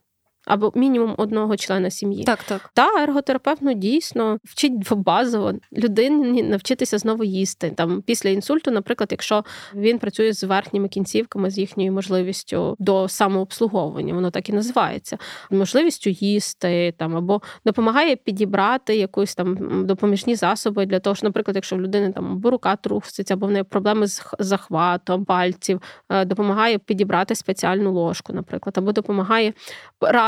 або 0.47 0.73
мінімум 0.75 1.15
одного 1.19 1.57
члена 1.57 1.91
сім'ї. 1.91 2.25
Так, 2.25 2.43
так. 2.43 2.71
Та 2.75 3.03
ерготерапевт 3.03 3.63
ну, 3.63 3.73
дійсно 3.73 4.39
вчить 4.45 4.73
базово 4.93 5.53
людині 5.73 6.43
навчитися 6.43 6.99
знову 6.99 7.25
їсти. 7.25 7.71
Там 7.71 8.03
після 8.03 8.31
інсульту, 8.31 8.71
наприклад, 8.71 9.09
якщо 9.11 9.45
він 9.75 9.99
працює 9.99 10.33
з 10.33 10.45
верхніми 10.45 10.89
кінцівками, 10.89 11.51
з 11.51 11.59
їхньою 11.59 11.93
можливістю 11.93 12.77
до 12.79 13.09
самообслуговування, 13.09 14.15
воно 14.15 14.31
так 14.31 14.49
і 14.49 14.53
називається, 14.53 15.19
можливістю 15.51 16.11
їсти 16.11 16.95
там 16.99 17.17
або 17.17 17.43
допомагає 17.65 18.17
підібрати 18.17 18.97
якусь 18.97 19.35
там 19.35 19.57
допоміжні 19.87 20.35
засоби 20.35 20.87
для 20.87 21.01
того, 21.01 21.17
що, 21.17 21.27
наприклад, 21.27 21.57
якщо 21.57 21.77
в 21.77 21.81
людини 21.81 22.13
там 22.13 22.33
або 22.33 22.51
рука 22.51 22.77
труситься, 22.77 23.35
або 23.35 23.47
в 23.47 23.51
неї 23.51 23.65
проблеми 23.65 24.07
з 24.07 24.23
захватом 24.39 25.25
пальців, 25.25 25.83
е, 26.09 26.25
допомагає 26.25 26.79
підібрати 26.79 27.35
спеціальну 27.35 27.93
ложку, 27.93 28.33
наприклад, 28.33 28.79
або 28.79 28.93
допомагає 28.93 29.53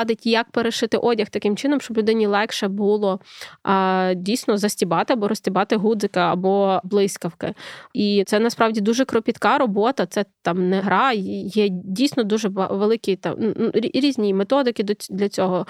радить, 0.04 0.26
як 0.26 0.50
перешити 0.50 0.96
одяг 0.96 1.28
таким 1.30 1.56
чином, 1.56 1.80
щоб 1.80 1.98
людині 1.98 2.26
легше 2.26 2.68
було 2.68 3.20
а, 3.62 4.12
дійсно 4.16 4.56
застібати 4.56 5.12
або 5.12 5.28
розтібати 5.28 5.76
гудзика 5.76 6.32
або 6.32 6.80
блискавки. 6.84 7.54
І 7.94 8.24
це 8.26 8.38
насправді 8.38 8.80
дуже 8.80 9.04
кропітка 9.04 9.58
робота. 9.58 10.06
Це 10.06 10.24
там 10.42 10.68
не 10.68 10.80
гра, 10.80 11.12
є 11.12 11.68
дійсно 11.70 12.22
дуже 12.22 12.48
великі 12.48 13.16
там 13.16 13.36
різні 13.74 14.34
методики 14.34 14.82
для 15.10 15.28
цього 15.28 15.66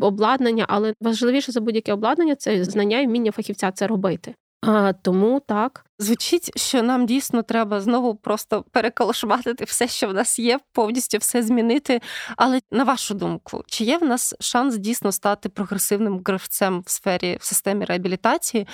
обладнання, 0.00 0.66
але 0.68 0.94
важливіше 1.00 1.52
за 1.52 1.60
будь-яке 1.60 1.92
обладнання 1.92 2.34
це 2.34 2.64
знання 2.64 3.00
і 3.00 3.06
вміння 3.06 3.32
фахівця 3.32 3.70
це 3.70 3.86
робити. 3.86 4.34
А, 4.66 4.92
Тому 4.92 5.40
так. 5.40 5.84
Звучить, 5.98 6.58
що 6.58 6.82
нам 6.82 7.06
дійсно 7.06 7.42
треба 7.42 7.80
знову 7.80 8.14
просто 8.14 8.64
переколошматити 8.70 9.64
все, 9.64 9.88
що 9.88 10.08
в 10.08 10.14
нас 10.14 10.38
є, 10.38 10.58
повністю 10.72 11.18
все 11.18 11.42
змінити. 11.42 12.00
Але 12.36 12.60
на 12.70 12.84
вашу 12.84 13.14
думку, 13.14 13.64
чи 13.66 13.84
є 13.84 13.98
в 13.98 14.04
нас 14.04 14.34
шанс 14.40 14.76
дійсно 14.76 15.12
стати 15.12 15.48
прогресивним 15.48 16.22
гравцем 16.24 16.82
в 16.86 16.90
сфері 16.90 17.38
в 17.40 17.44
системі 17.44 17.84
реабілітації 17.84 18.66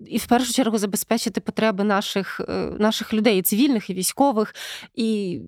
і 0.00 0.18
в 0.18 0.26
першу 0.26 0.52
чергу 0.52 0.78
забезпечити 0.78 1.40
потреби 1.40 1.84
наших, 1.84 2.40
е, 2.48 2.52
наших 2.78 3.14
людей, 3.14 3.38
і 3.38 3.42
цивільних 3.42 3.90
і 3.90 3.94
військових, 3.94 4.54
і 4.94 5.40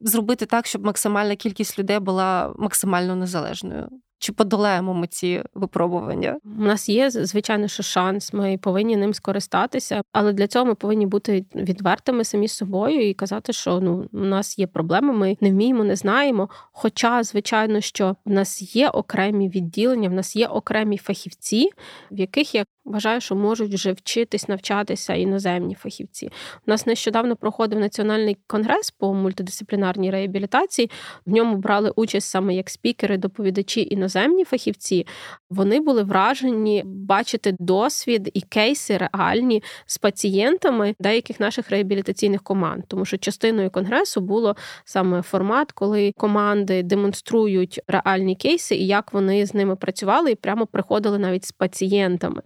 зробити 0.00 0.46
так, 0.46 0.66
щоб 0.66 0.84
максимальна 0.84 1.36
кількість 1.36 1.78
людей 1.78 1.98
була 1.98 2.54
максимально 2.58 3.16
незалежною? 3.16 3.88
Чи 4.24 4.32
подолаємо 4.32 4.94
ми 4.94 5.06
ці 5.06 5.42
випробування? 5.54 6.38
У 6.58 6.62
нас 6.62 6.88
є 6.88 7.10
звичайно, 7.10 7.68
що 7.68 7.82
шанс. 7.82 8.32
Ми 8.32 8.58
повинні 8.58 8.96
ним 8.96 9.14
скористатися, 9.14 10.02
але 10.12 10.32
для 10.32 10.46
цього 10.46 10.64
ми 10.64 10.74
повинні 10.74 11.06
бути 11.06 11.44
відвертими 11.54 12.24
самі 12.24 12.48
з 12.48 12.52
собою 12.52 13.08
і 13.08 13.14
казати, 13.14 13.52
що 13.52 13.80
ну 13.80 14.08
у 14.12 14.18
нас 14.18 14.58
є 14.58 14.66
проблеми, 14.66 15.12
ми 15.12 15.36
не 15.40 15.50
вміємо, 15.50 15.84
не 15.84 15.96
знаємо. 15.96 16.48
Хоча, 16.72 17.22
звичайно, 17.22 17.80
що 17.80 18.16
в 18.24 18.30
нас 18.30 18.76
є 18.76 18.88
окремі 18.88 19.48
відділення, 19.48 20.08
в 20.08 20.12
нас 20.12 20.36
є 20.36 20.46
окремі 20.46 20.98
фахівці, 20.98 21.70
в 22.10 22.20
яких 22.20 22.54
я 22.54 22.64
вважаю, 22.84 23.20
що 23.20 23.36
можуть 23.36 23.74
вже 23.74 23.92
вчитись 23.92 24.48
навчатися 24.48 25.14
іноземні 25.14 25.74
фахівці. 25.74 26.26
У 26.66 26.70
нас 26.70 26.86
нещодавно 26.86 27.36
проходив 27.36 27.78
національний 27.78 28.36
конгрес 28.46 28.90
по 28.90 29.14
мультидисциплінарній 29.14 30.10
реабілітації. 30.10 30.90
В 31.26 31.30
ньому 31.30 31.56
брали 31.56 31.92
участь 31.96 32.30
саме 32.30 32.54
як 32.54 32.70
спікери, 32.70 33.16
доповідачі 33.16 33.88
іноземні 33.90 34.44
фахівці, 34.44 35.06
вони 35.50 35.80
були 35.80 36.02
вражені 36.02 36.82
бачити 36.86 37.56
досвід 37.58 38.30
і 38.34 38.40
кейси 38.40 38.96
реальні 38.96 39.62
з 39.86 39.98
пацієнтами 39.98 40.94
деяких 41.00 41.40
наших 41.40 41.70
реабілітаційних 41.70 42.42
команд, 42.42 42.84
тому 42.88 43.04
що 43.04 43.16
частиною 43.18 43.70
конгресу 43.70 44.20
було 44.20 44.56
саме 44.84 45.22
формат, 45.22 45.72
коли 45.72 46.12
команди 46.16 46.82
демонструють 46.82 47.80
реальні 47.88 48.36
кейси 48.36 48.76
і 48.76 48.86
як 48.86 49.12
вони 49.12 49.46
з 49.46 49.54
ними 49.54 49.76
працювали, 49.76 50.30
і 50.30 50.34
прямо 50.34 50.66
приходили 50.66 51.18
навіть 51.18 51.44
з 51.44 51.52
пацієнтами. 51.52 52.42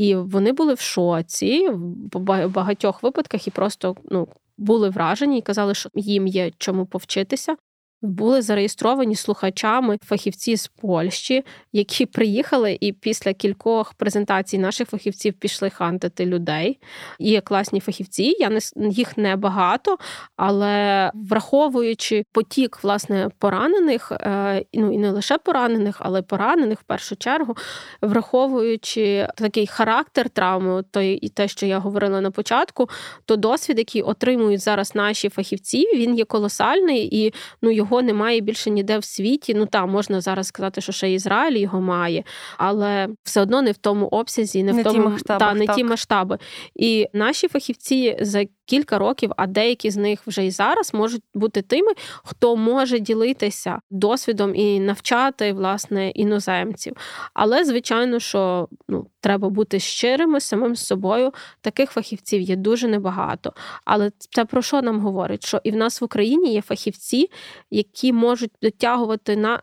І 0.00 0.14
вони 0.14 0.52
були 0.52 0.74
в 0.74 0.80
шоці 0.80 1.68
в 2.12 2.48
багатьох 2.48 3.02
випадках 3.02 3.46
і 3.46 3.50
просто 3.50 3.96
ну 4.10 4.28
були 4.58 4.90
вражені 4.90 5.38
і 5.38 5.42
казали, 5.42 5.74
що 5.74 5.90
їм 5.94 6.26
є 6.26 6.50
чому 6.58 6.86
повчитися 6.86 7.56
були 8.02 8.42
зареєстровані 8.42 9.16
слухачами 9.16 9.98
фахівці 10.04 10.56
з 10.56 10.68
Польщі, 10.68 11.44
які 11.72 12.06
приїхали 12.06 12.78
і 12.80 12.92
після 12.92 13.32
кількох 13.32 13.94
презентацій 13.94 14.58
наших 14.58 14.88
фахівців 14.88 15.34
пішли 15.34 15.70
хантити 15.70 16.26
людей. 16.26 16.78
Є 17.18 17.40
класні 17.40 17.80
фахівці. 17.80 18.36
Я 18.38 18.50
не 18.50 18.60
їх 18.88 19.18
не 19.18 19.36
багато, 19.36 19.98
але 20.36 21.10
враховуючи 21.14 22.24
потік 22.32 22.78
власне 22.82 23.28
поранених, 23.38 24.12
е, 24.12 24.64
ну 24.74 24.92
і 24.92 24.98
не 24.98 25.10
лише 25.10 25.38
поранених, 25.38 25.96
але 25.98 26.22
поранених 26.22 26.80
в 26.80 26.82
першу 26.82 27.16
чергу, 27.16 27.56
враховуючи 28.02 29.28
такий 29.36 29.66
характер 29.66 30.28
травми, 30.28 30.84
то 30.90 31.00
і 31.00 31.28
те, 31.28 31.48
що 31.48 31.66
я 31.66 31.78
говорила 31.78 32.20
на 32.20 32.30
початку, 32.30 32.88
то 33.24 33.36
досвід, 33.36 33.78
який 33.78 34.02
отримують 34.02 34.60
зараз 34.60 34.94
наші 34.94 35.28
фахівці, 35.28 35.86
він 35.94 36.14
є 36.14 36.24
колосальний 36.24 37.24
і 37.24 37.34
ну 37.62 37.70
його 37.70 37.89
його 37.90 38.02
немає 38.02 38.40
більше 38.40 38.70
ніде 38.70 38.98
в 38.98 39.04
світі. 39.04 39.54
Ну 39.54 39.66
там 39.66 39.90
можна 39.90 40.20
зараз 40.20 40.46
сказати, 40.46 40.80
що 40.80 40.92
ще 40.92 41.12
Ізраїль 41.12 41.56
його 41.56 41.80
має, 41.80 42.24
але 42.58 43.08
все 43.22 43.40
одно 43.40 43.62
не 43.62 43.72
в 43.72 43.76
тому 43.76 44.06
обсязі, 44.06 44.62
не, 44.62 44.72
не 44.72 44.80
в 44.80 44.84
тому 44.84 45.02
ті 45.02 45.08
масштаби, 45.08 45.38
та, 45.38 45.54
не 45.54 45.66
ті 45.66 45.84
масштаби. 45.84 46.38
І 46.74 47.06
наші 47.12 47.48
фахівці 47.48 48.16
за 48.20 48.44
кілька 48.70 48.98
років, 48.98 49.32
а 49.36 49.46
деякі 49.46 49.90
з 49.90 49.96
них 49.96 50.20
вже 50.26 50.46
і 50.46 50.50
зараз 50.50 50.94
можуть 50.94 51.22
бути 51.34 51.62
тими, 51.62 51.92
хто 52.24 52.56
може 52.56 52.98
ділитися 52.98 53.80
досвідом 53.90 54.54
і 54.54 54.80
навчати 54.80 55.52
власне 55.52 56.10
іноземців. 56.10 56.96
Але 57.34 57.64
звичайно, 57.64 58.18
що 58.18 58.68
ну 58.88 59.06
треба 59.20 59.48
бути 59.48 59.80
щирими 59.80 60.40
самим 60.40 60.76
з 60.76 60.86
собою. 60.86 61.32
Таких 61.60 61.90
фахівців 61.90 62.40
є 62.40 62.56
дуже 62.56 62.88
небагато. 62.88 63.52
Але 63.84 64.10
це 64.18 64.44
про 64.44 64.62
що 64.62 64.82
нам 64.82 65.00
говорить? 65.00 65.46
Що 65.46 65.60
і 65.64 65.70
в 65.70 65.76
нас 65.76 66.00
в 66.00 66.04
Україні 66.04 66.52
є 66.52 66.62
фахівці, 66.62 67.30
які 67.70 68.12
можуть 68.12 68.52
дотягувати 68.62 69.36
на 69.36 69.62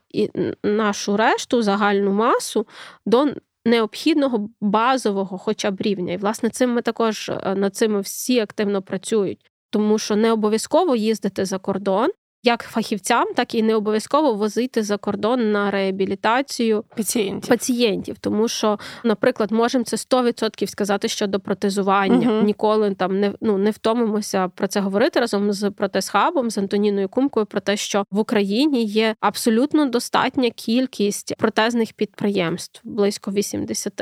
нашу 0.64 1.18
решту 1.18 1.62
загальну 1.62 2.12
масу 2.12 2.68
до 3.06 3.28
необхідного 3.68 4.50
базового, 4.62 5.38
хоча 5.38 5.72
б 5.72 5.82
рівня. 5.82 6.14
І 6.14 6.18
власне 6.18 6.50
цим 6.50 6.74
ми 6.74 6.82
також 6.82 7.30
е, 7.30 7.56
над 7.56 7.76
цим 7.76 8.00
всі 8.00 8.40
активно 8.40 8.82
працюють. 8.82 9.52
Тому 9.70 10.00
що 10.00 10.16
не 10.16 10.32
обов'язково 10.32 10.96
їздити 10.96 11.46
за 11.46 11.60
кордон, 11.60 12.10
як 12.44 12.64
фахівцям, 12.64 13.28
так 13.36 13.56
і 13.56 13.64
не 13.64 13.76
обов'язково 13.76 14.34
возити 14.34 14.84
за 14.84 14.98
кордон 14.98 15.52
на 15.52 15.72
реабілітацію 15.72 16.84
пацієнтів, 16.98 17.50
пацієнтів. 17.50 18.18
Тому 18.20 18.48
що, 18.48 18.80
наприклад, 19.04 19.52
можемо 19.52 19.84
це 19.84 19.96
100% 19.96 20.68
сказати 20.68 21.08
щодо 21.08 21.40
протезування. 21.40 22.32
Угу. 22.32 22.46
Ніколи 22.46 22.94
там 22.94 23.20
не 23.20 23.34
ну 23.42 23.58
не 23.58 23.72
втомимося 23.72 24.48
про 24.48 24.68
це 24.68 24.80
говорити 24.80 25.20
разом 25.20 25.54
з 25.54 25.72
протезхабом, 25.72 26.50
з 26.50 26.58
Антоніною 26.58 27.10
Кумкою 27.10 27.46
про 27.46 27.60
те, 27.60 27.78
що 27.78 28.04
в 28.12 28.20
Україні 28.20 28.84
є 28.84 29.16
абсолютно 29.20 29.86
достатня 29.86 30.50
кількість 30.50 31.36
протезних 31.36 31.94
підприємств, 31.94 32.82
близько 32.84 33.32
80. 33.32 33.94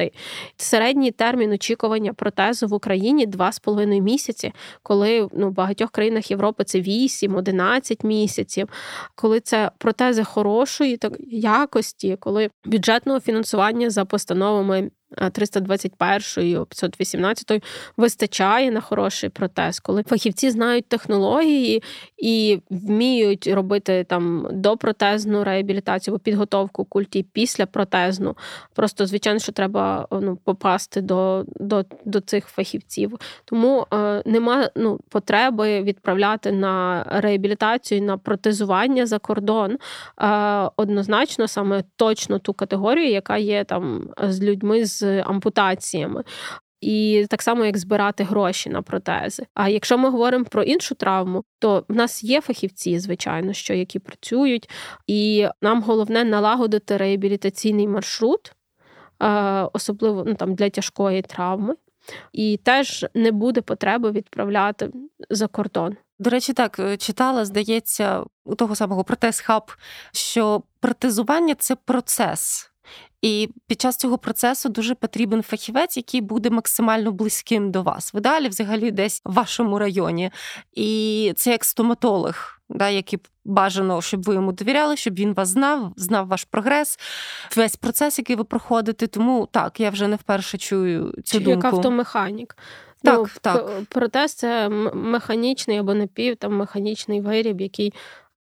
Середній 0.58 1.12
термін 1.12 1.52
очікування 1.52 2.14
протезу 2.14 2.68
в 2.68 2.74
Україні 2.74 3.28
2,5 3.28 4.02
місяці, 4.02 4.54
коли 4.84 5.30
ну 5.34 5.50
в 5.50 5.52
багатьох 5.52 5.92
країнах 5.92 6.32
Європи 6.32 6.64
це 6.64 6.80
8-11 6.80 8.06
місяців 8.06 8.25
місяців, 8.26 8.70
коли 9.16 9.40
це 9.40 9.72
протези 9.78 10.24
хорошої 10.24 10.98
так 10.98 11.14
якості, 11.32 12.18
коли 12.20 12.50
бюджетного 12.66 13.20
фінансування 13.20 13.90
за 13.90 14.06
постановами 14.06 14.92
321 15.32 16.66
518 16.66 17.64
вистачає 17.98 18.72
на 18.72 18.82
хороший 18.82 19.30
протез, 19.30 19.80
коли 19.80 20.04
фахівці 20.04 20.50
знають 20.50 20.86
технології 20.86 21.84
і 22.18 22.60
вміють 22.70 23.48
робити 23.48 24.06
там 24.10 24.48
допротезну 24.52 25.44
реабілітацію 25.44 26.14
або 26.14 26.20
підготовку 26.20 26.86
культі 26.86 27.26
після 27.34 27.66
протезну. 27.66 28.38
Просто 28.74 29.06
звичайно, 29.06 29.40
що 29.40 29.52
треба 29.52 30.08
ну, 30.12 30.36
попасти 30.44 31.02
до 31.02 31.46
до, 31.48 31.86
до 32.06 32.22
цих 32.22 32.48
фахівців. 32.48 33.18
Тому 33.46 33.88
е, 33.94 34.24
нема 34.26 34.70
ну, 34.76 35.00
потреби 35.10 35.82
відправляти 35.82 36.52
на 36.52 37.06
реабілітацію 37.10 38.02
на 38.02 38.18
протезування 38.18 39.06
за 39.06 39.20
кордон. 39.20 39.78
Е, 40.22 40.70
Однозначно, 40.76 41.48
саме 41.48 41.84
точно 41.96 42.40
ту 42.40 42.54
категорію, 42.54 43.12
яка 43.12 43.38
є 43.38 43.64
там 43.64 44.10
з 44.24 44.42
людьми 44.42 44.86
з 44.86 44.95
ампутаціями. 45.04 46.24
І 46.82 47.26
так 47.30 47.42
само, 47.42 47.66
як 47.66 47.78
збирати 47.78 48.24
гроші 48.24 48.70
на 48.70 48.82
протези. 48.82 49.46
А 49.54 49.70
якщо 49.70 49.98
ми 49.98 50.10
говоримо 50.10 50.46
про 50.46 50.64
іншу 50.64 50.96
травму, 50.96 51.44
то 51.60 51.86
в 51.90 51.96
нас 51.96 52.24
є 52.24 52.42
фахівці, 52.42 53.00
звичайно, 53.00 53.54
що 53.54 53.74
які 53.74 54.00
працюють, 54.00 54.70
і 55.08 55.48
нам 55.62 55.82
головне 55.82 56.24
налагодити 56.24 56.98
реабілітаційний 56.98 57.88
маршрут, 57.88 58.54
особливо 59.74 60.24
ну, 60.28 60.36
там 60.36 60.56
для 60.56 60.70
тяжкої 60.70 61.22
травми. 61.22 61.76
І 62.34 62.60
теж 62.64 63.06
не 63.14 63.32
буде 63.32 63.62
потреби 63.62 64.12
відправляти 64.12 64.92
за 65.30 65.48
кордон. 65.48 65.98
До 66.20 66.30
речі, 66.30 66.54
так 66.54 66.80
е, 66.80 66.98
читала, 66.98 67.46
здається, 67.46 68.24
у 68.46 68.56
того 68.56 68.76
самого 68.76 69.04
протез 69.04 69.40
хаб, 69.40 69.72
що 70.12 70.64
протезування 70.80 71.56
це 71.56 71.76
процес. 71.76 72.72
І 73.22 73.50
під 73.68 73.82
час 73.82 73.98
цього 73.98 74.18
процесу 74.18 74.70
дуже 74.70 74.96
потрібен 74.96 75.42
фахівець, 75.42 75.98
який 75.98 76.22
буде 76.22 76.50
максимально 76.50 77.12
близьким 77.12 77.72
до 77.72 77.84
вас. 77.84 78.14
Ви 78.14 78.22
далі, 78.22 78.48
взагалі, 78.48 78.92
десь 78.92 79.22
в 79.26 79.34
вашому 79.34 79.80
районі. 79.80 80.32
І 80.74 81.34
це 81.36 81.52
як 81.52 81.66
стоматолог, 81.66 82.36
да, 82.70 82.90
який 82.90 83.20
бажано, 83.46 84.02
щоб 84.02 84.24
ви 84.24 84.34
йому 84.34 84.52
довіряли, 84.52 84.98
щоб 84.98 85.16
він 85.16 85.34
вас 85.34 85.50
знав, 85.50 85.94
знав 85.98 86.28
ваш 86.28 86.44
прогрес, 86.44 87.00
весь 87.56 87.76
процес, 87.76 88.20
який 88.20 88.36
ви 88.36 88.44
проходите. 88.44 89.08
Тому 89.08 89.48
так, 89.52 89.80
я 89.80 89.90
вже 89.90 90.08
не 90.08 90.16
вперше 90.16 90.58
чую 90.58 91.14
цю 91.24 91.38
Чи 91.38 91.40
думку. 91.40 91.68
Як 91.68 91.74
автомеханік. 91.74 92.58
Так, 93.04 93.20
ну, 93.20 93.28
так. 93.42 93.70
Протез 93.90 94.34
це 94.34 94.70
механічний 94.94 95.78
або 95.78 95.94
напів 95.94 96.36
там 96.36 96.56
механічний 96.56 97.22
виріб, 97.22 97.62
який 97.62 97.94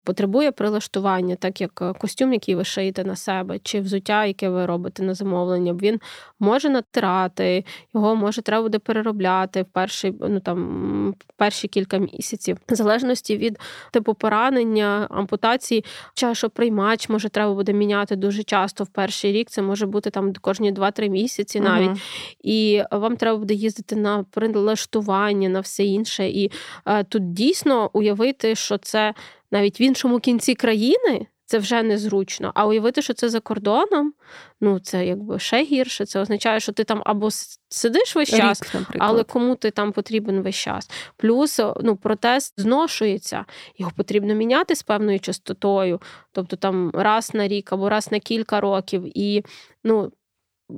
потребує 0.05 0.51
прилаштування, 0.51 1.35
так 1.35 1.61
як 1.61 1.81
е, 1.81 1.93
костюм, 1.93 2.33
який 2.33 2.55
ви 2.55 2.63
шиєте 2.63 3.03
на 3.03 3.15
себе, 3.15 3.59
чи 3.63 3.81
взуття, 3.81 4.25
яке 4.25 4.49
ви 4.49 4.65
робите 4.65 5.03
на 5.03 5.13
замовлення, 5.13 5.73
він 5.73 5.99
може 6.39 6.69
натирати, 6.69 7.65
його 7.93 8.15
може 8.15 8.41
треба 8.41 8.63
буде 8.63 8.79
переробляти 8.79 9.61
в 9.61 9.65
перші, 9.65 10.13
ну 10.19 10.39
там 10.39 11.15
перші 11.37 11.67
кілька 11.67 11.97
місяців, 11.97 12.57
в 12.69 12.75
залежності 12.75 13.37
від 13.37 13.59
типу 13.91 14.13
поранення, 14.13 15.07
ампутації, 15.09 15.85
чашоприймач 16.13 17.09
може 17.09 17.29
треба 17.29 17.53
буде 17.53 17.73
міняти 17.73 18.15
дуже 18.15 18.43
часто 18.43 18.83
в 18.83 18.87
перший 18.87 19.31
рік. 19.31 19.49
Це 19.49 19.61
може 19.61 19.85
бути 19.85 20.09
там 20.09 20.33
кожні 20.41 20.73
2-3 20.73 21.09
місяці 21.09 21.59
навіть. 21.59 21.87
Угу. 21.87 21.97
І 22.43 22.83
вам 22.91 23.17
треба 23.17 23.37
буде 23.37 23.53
їздити 23.53 23.95
на 23.95 24.23
прилаштування, 24.23 25.49
на 25.49 25.59
все 25.59 25.83
інше. 25.83 26.29
І 26.29 26.51
е, 26.85 27.03
тут 27.03 27.33
дійсно 27.33 27.89
уявити, 27.93 28.55
що 28.55 28.77
це 28.77 29.13
навіть 29.51 29.79
в 29.79 29.81
іншому 29.81 30.19
кінці 30.19 30.55
країни. 30.55 31.27
Це 31.47 31.59
вже 31.59 31.83
незручно. 31.83 32.51
А 32.55 32.67
уявити, 32.67 33.01
що 33.01 33.13
це 33.13 33.29
за 33.29 33.39
кордоном, 33.39 34.13
ну 34.61 34.79
це 34.79 35.05
якби 35.05 35.39
ще 35.39 35.63
гірше. 35.63 36.05
Це 36.05 36.19
означає, 36.19 36.59
що 36.59 36.71
ти 36.71 36.83
там 36.83 37.01
або 37.05 37.29
сидиш 37.69 38.15
весь 38.15 38.29
час, 38.29 38.75
Рік, 38.75 38.87
але 38.99 39.23
кому 39.23 39.55
ти 39.55 39.71
там 39.71 39.91
потрібен 39.91 40.41
весь 40.41 40.55
час. 40.55 40.89
Плюс 41.17 41.59
ну, 41.81 41.95
протез 41.95 42.53
зношується, 42.57 43.45
його 43.77 43.91
потрібно 43.95 44.33
міняти 44.33 44.75
з 44.75 44.83
певною 44.83 45.19
частотою, 45.19 46.01
тобто 46.31 46.55
там 46.55 46.91
раз 46.93 47.33
на 47.33 47.47
рік 47.47 47.73
або 47.73 47.89
раз 47.89 48.11
на 48.11 48.19
кілька 48.19 48.61
років. 48.61 49.17
І 49.17 49.43
ну, 49.83 50.11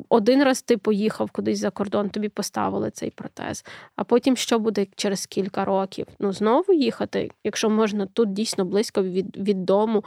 один 0.10 0.44
раз 0.44 0.62
ти 0.62 0.78
поїхав 0.78 1.32
кудись 1.32 1.60
за 1.60 1.70
кордон, 1.70 2.10
тобі 2.10 2.30
поставили 2.30 2.92
цей 2.92 3.12
протез. 3.12 3.66
А 3.96 4.04
потім 4.04 4.36
що 4.36 4.60
буде 4.60 4.88
через 4.96 5.26
кілька 5.26 5.66
років? 5.66 6.08
Ну, 6.20 6.34
знову 6.34 6.74
їхати, 6.74 7.32
якщо 7.44 7.70
можна 7.70 8.06
тут 8.06 8.34
дійсно 8.34 8.66
близько 8.66 9.04
від 9.04 9.38
від 9.38 9.66
дому 9.66 10.04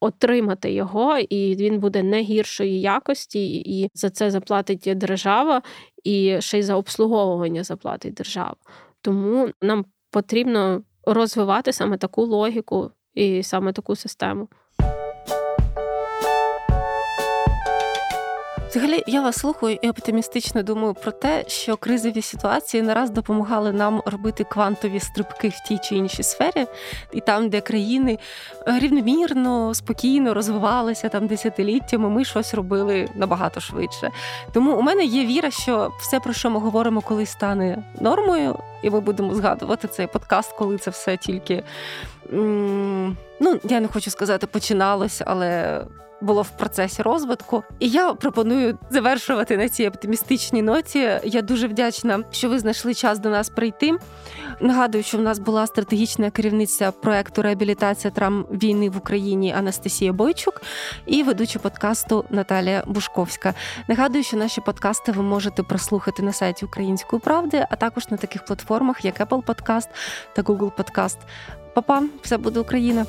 отримати 0.00 0.72
його, 0.72 1.18
і 1.18 1.56
він 1.56 1.80
буде 1.80 2.02
не 2.02 2.22
гіршої 2.22 2.80
якості, 2.80 3.56
і 3.56 3.90
за 3.94 4.10
це 4.10 4.30
заплатить 4.30 4.92
держава, 4.96 5.62
і 6.04 6.36
ще 6.40 6.58
й 6.58 6.62
за 6.62 6.76
обслуговування 6.76 7.64
заплатить 7.64 8.14
держава. 8.14 8.56
Тому 9.00 9.48
нам 9.62 9.84
потрібно 10.10 10.82
розвивати 11.06 11.72
саме 11.72 11.96
таку 11.96 12.24
логіку 12.24 12.90
і 13.14 13.42
саме 13.42 13.72
таку 13.72 13.96
систему. 13.96 14.48
Взагалі, 18.74 19.02
я 19.06 19.22
вас 19.22 19.36
слухаю 19.36 19.78
і 19.82 19.90
оптимістично 19.90 20.62
думаю 20.62 20.94
про 20.94 21.12
те, 21.12 21.44
що 21.46 21.76
кризові 21.76 22.22
ситуації 22.22 22.82
не 22.82 22.94
раз 22.94 23.10
допомагали 23.10 23.72
нам 23.72 24.02
робити 24.06 24.44
квантові 24.44 25.00
стрибки 25.00 25.48
в 25.48 25.68
тій 25.68 25.78
чи 25.78 25.96
іншій 25.96 26.22
сфері, 26.22 26.66
і 27.12 27.20
там, 27.20 27.48
де 27.48 27.60
країни 27.60 28.18
е, 28.68 28.78
рівномірно, 28.78 29.74
спокійно 29.74 30.34
розвивалися 30.34 31.08
там 31.08 31.26
десятиліттями, 31.26 32.10
ми 32.10 32.24
щось 32.24 32.54
робили 32.54 33.08
набагато 33.14 33.60
швидше. 33.60 34.10
Тому 34.52 34.76
у 34.76 34.82
мене 34.82 35.04
є 35.04 35.26
віра, 35.26 35.50
що 35.50 35.92
все, 36.00 36.20
про 36.20 36.32
що 36.32 36.50
ми 36.50 36.60
говоримо, 36.60 37.00
колись 37.00 37.30
стане 37.30 37.82
нормою, 38.00 38.58
і 38.82 38.90
ми 38.90 39.00
будемо 39.00 39.34
згадувати 39.34 39.88
цей 39.88 40.06
подкаст, 40.06 40.52
коли 40.52 40.78
це 40.78 40.90
все 40.90 41.16
тільки. 41.16 41.62
Ну, 43.40 43.60
я 43.64 43.80
не 43.80 43.88
хочу 43.88 44.10
сказати, 44.10 44.46
починалось, 44.46 45.22
але 45.26 45.80
було 46.24 46.42
в 46.42 46.50
процесі 46.50 47.02
розвитку. 47.02 47.62
І 47.80 47.88
я 47.88 48.14
пропоную 48.14 48.78
завершувати 48.90 49.56
на 49.56 49.68
цій 49.68 49.88
оптимістичній 49.88 50.62
ноті. 50.62 51.10
Я 51.24 51.42
дуже 51.42 51.66
вдячна, 51.66 52.24
що 52.30 52.48
ви 52.48 52.58
знайшли 52.58 52.94
час 52.94 53.18
до 53.18 53.30
нас 53.30 53.48
прийти. 53.48 53.92
Нагадую, 54.60 55.04
що 55.04 55.18
в 55.18 55.20
нас 55.20 55.38
була 55.38 55.66
стратегічна 55.66 56.30
керівниця 56.30 56.90
проекту 56.90 57.42
реабілітація 57.42 58.10
травм 58.10 58.46
війни 58.50 58.90
в 58.90 58.96
Україні 58.96 59.52
Анастасія 59.52 60.12
Бойчук 60.12 60.62
і 61.06 61.22
ведуча 61.22 61.58
подкасту 61.58 62.24
Наталія 62.30 62.84
Бушковська. 62.86 63.54
Нагадую, 63.88 64.24
що 64.24 64.36
наші 64.36 64.60
подкасти 64.60 65.12
ви 65.12 65.22
можете 65.22 65.62
прослухати 65.62 66.22
на 66.22 66.32
сайті 66.32 66.64
Української 66.64 67.20
правди, 67.20 67.66
а 67.70 67.76
також 67.76 68.10
на 68.10 68.16
таких 68.16 68.44
платформах, 68.44 69.04
як 69.04 69.20
Apple 69.20 69.42
Podcast 69.44 69.88
та 70.34 70.42
Google 70.42 70.72
Podcast. 70.72 71.18
Па-па, 71.74 72.02
все 72.22 72.36
буде 72.36 72.60
Україна. 72.60 73.06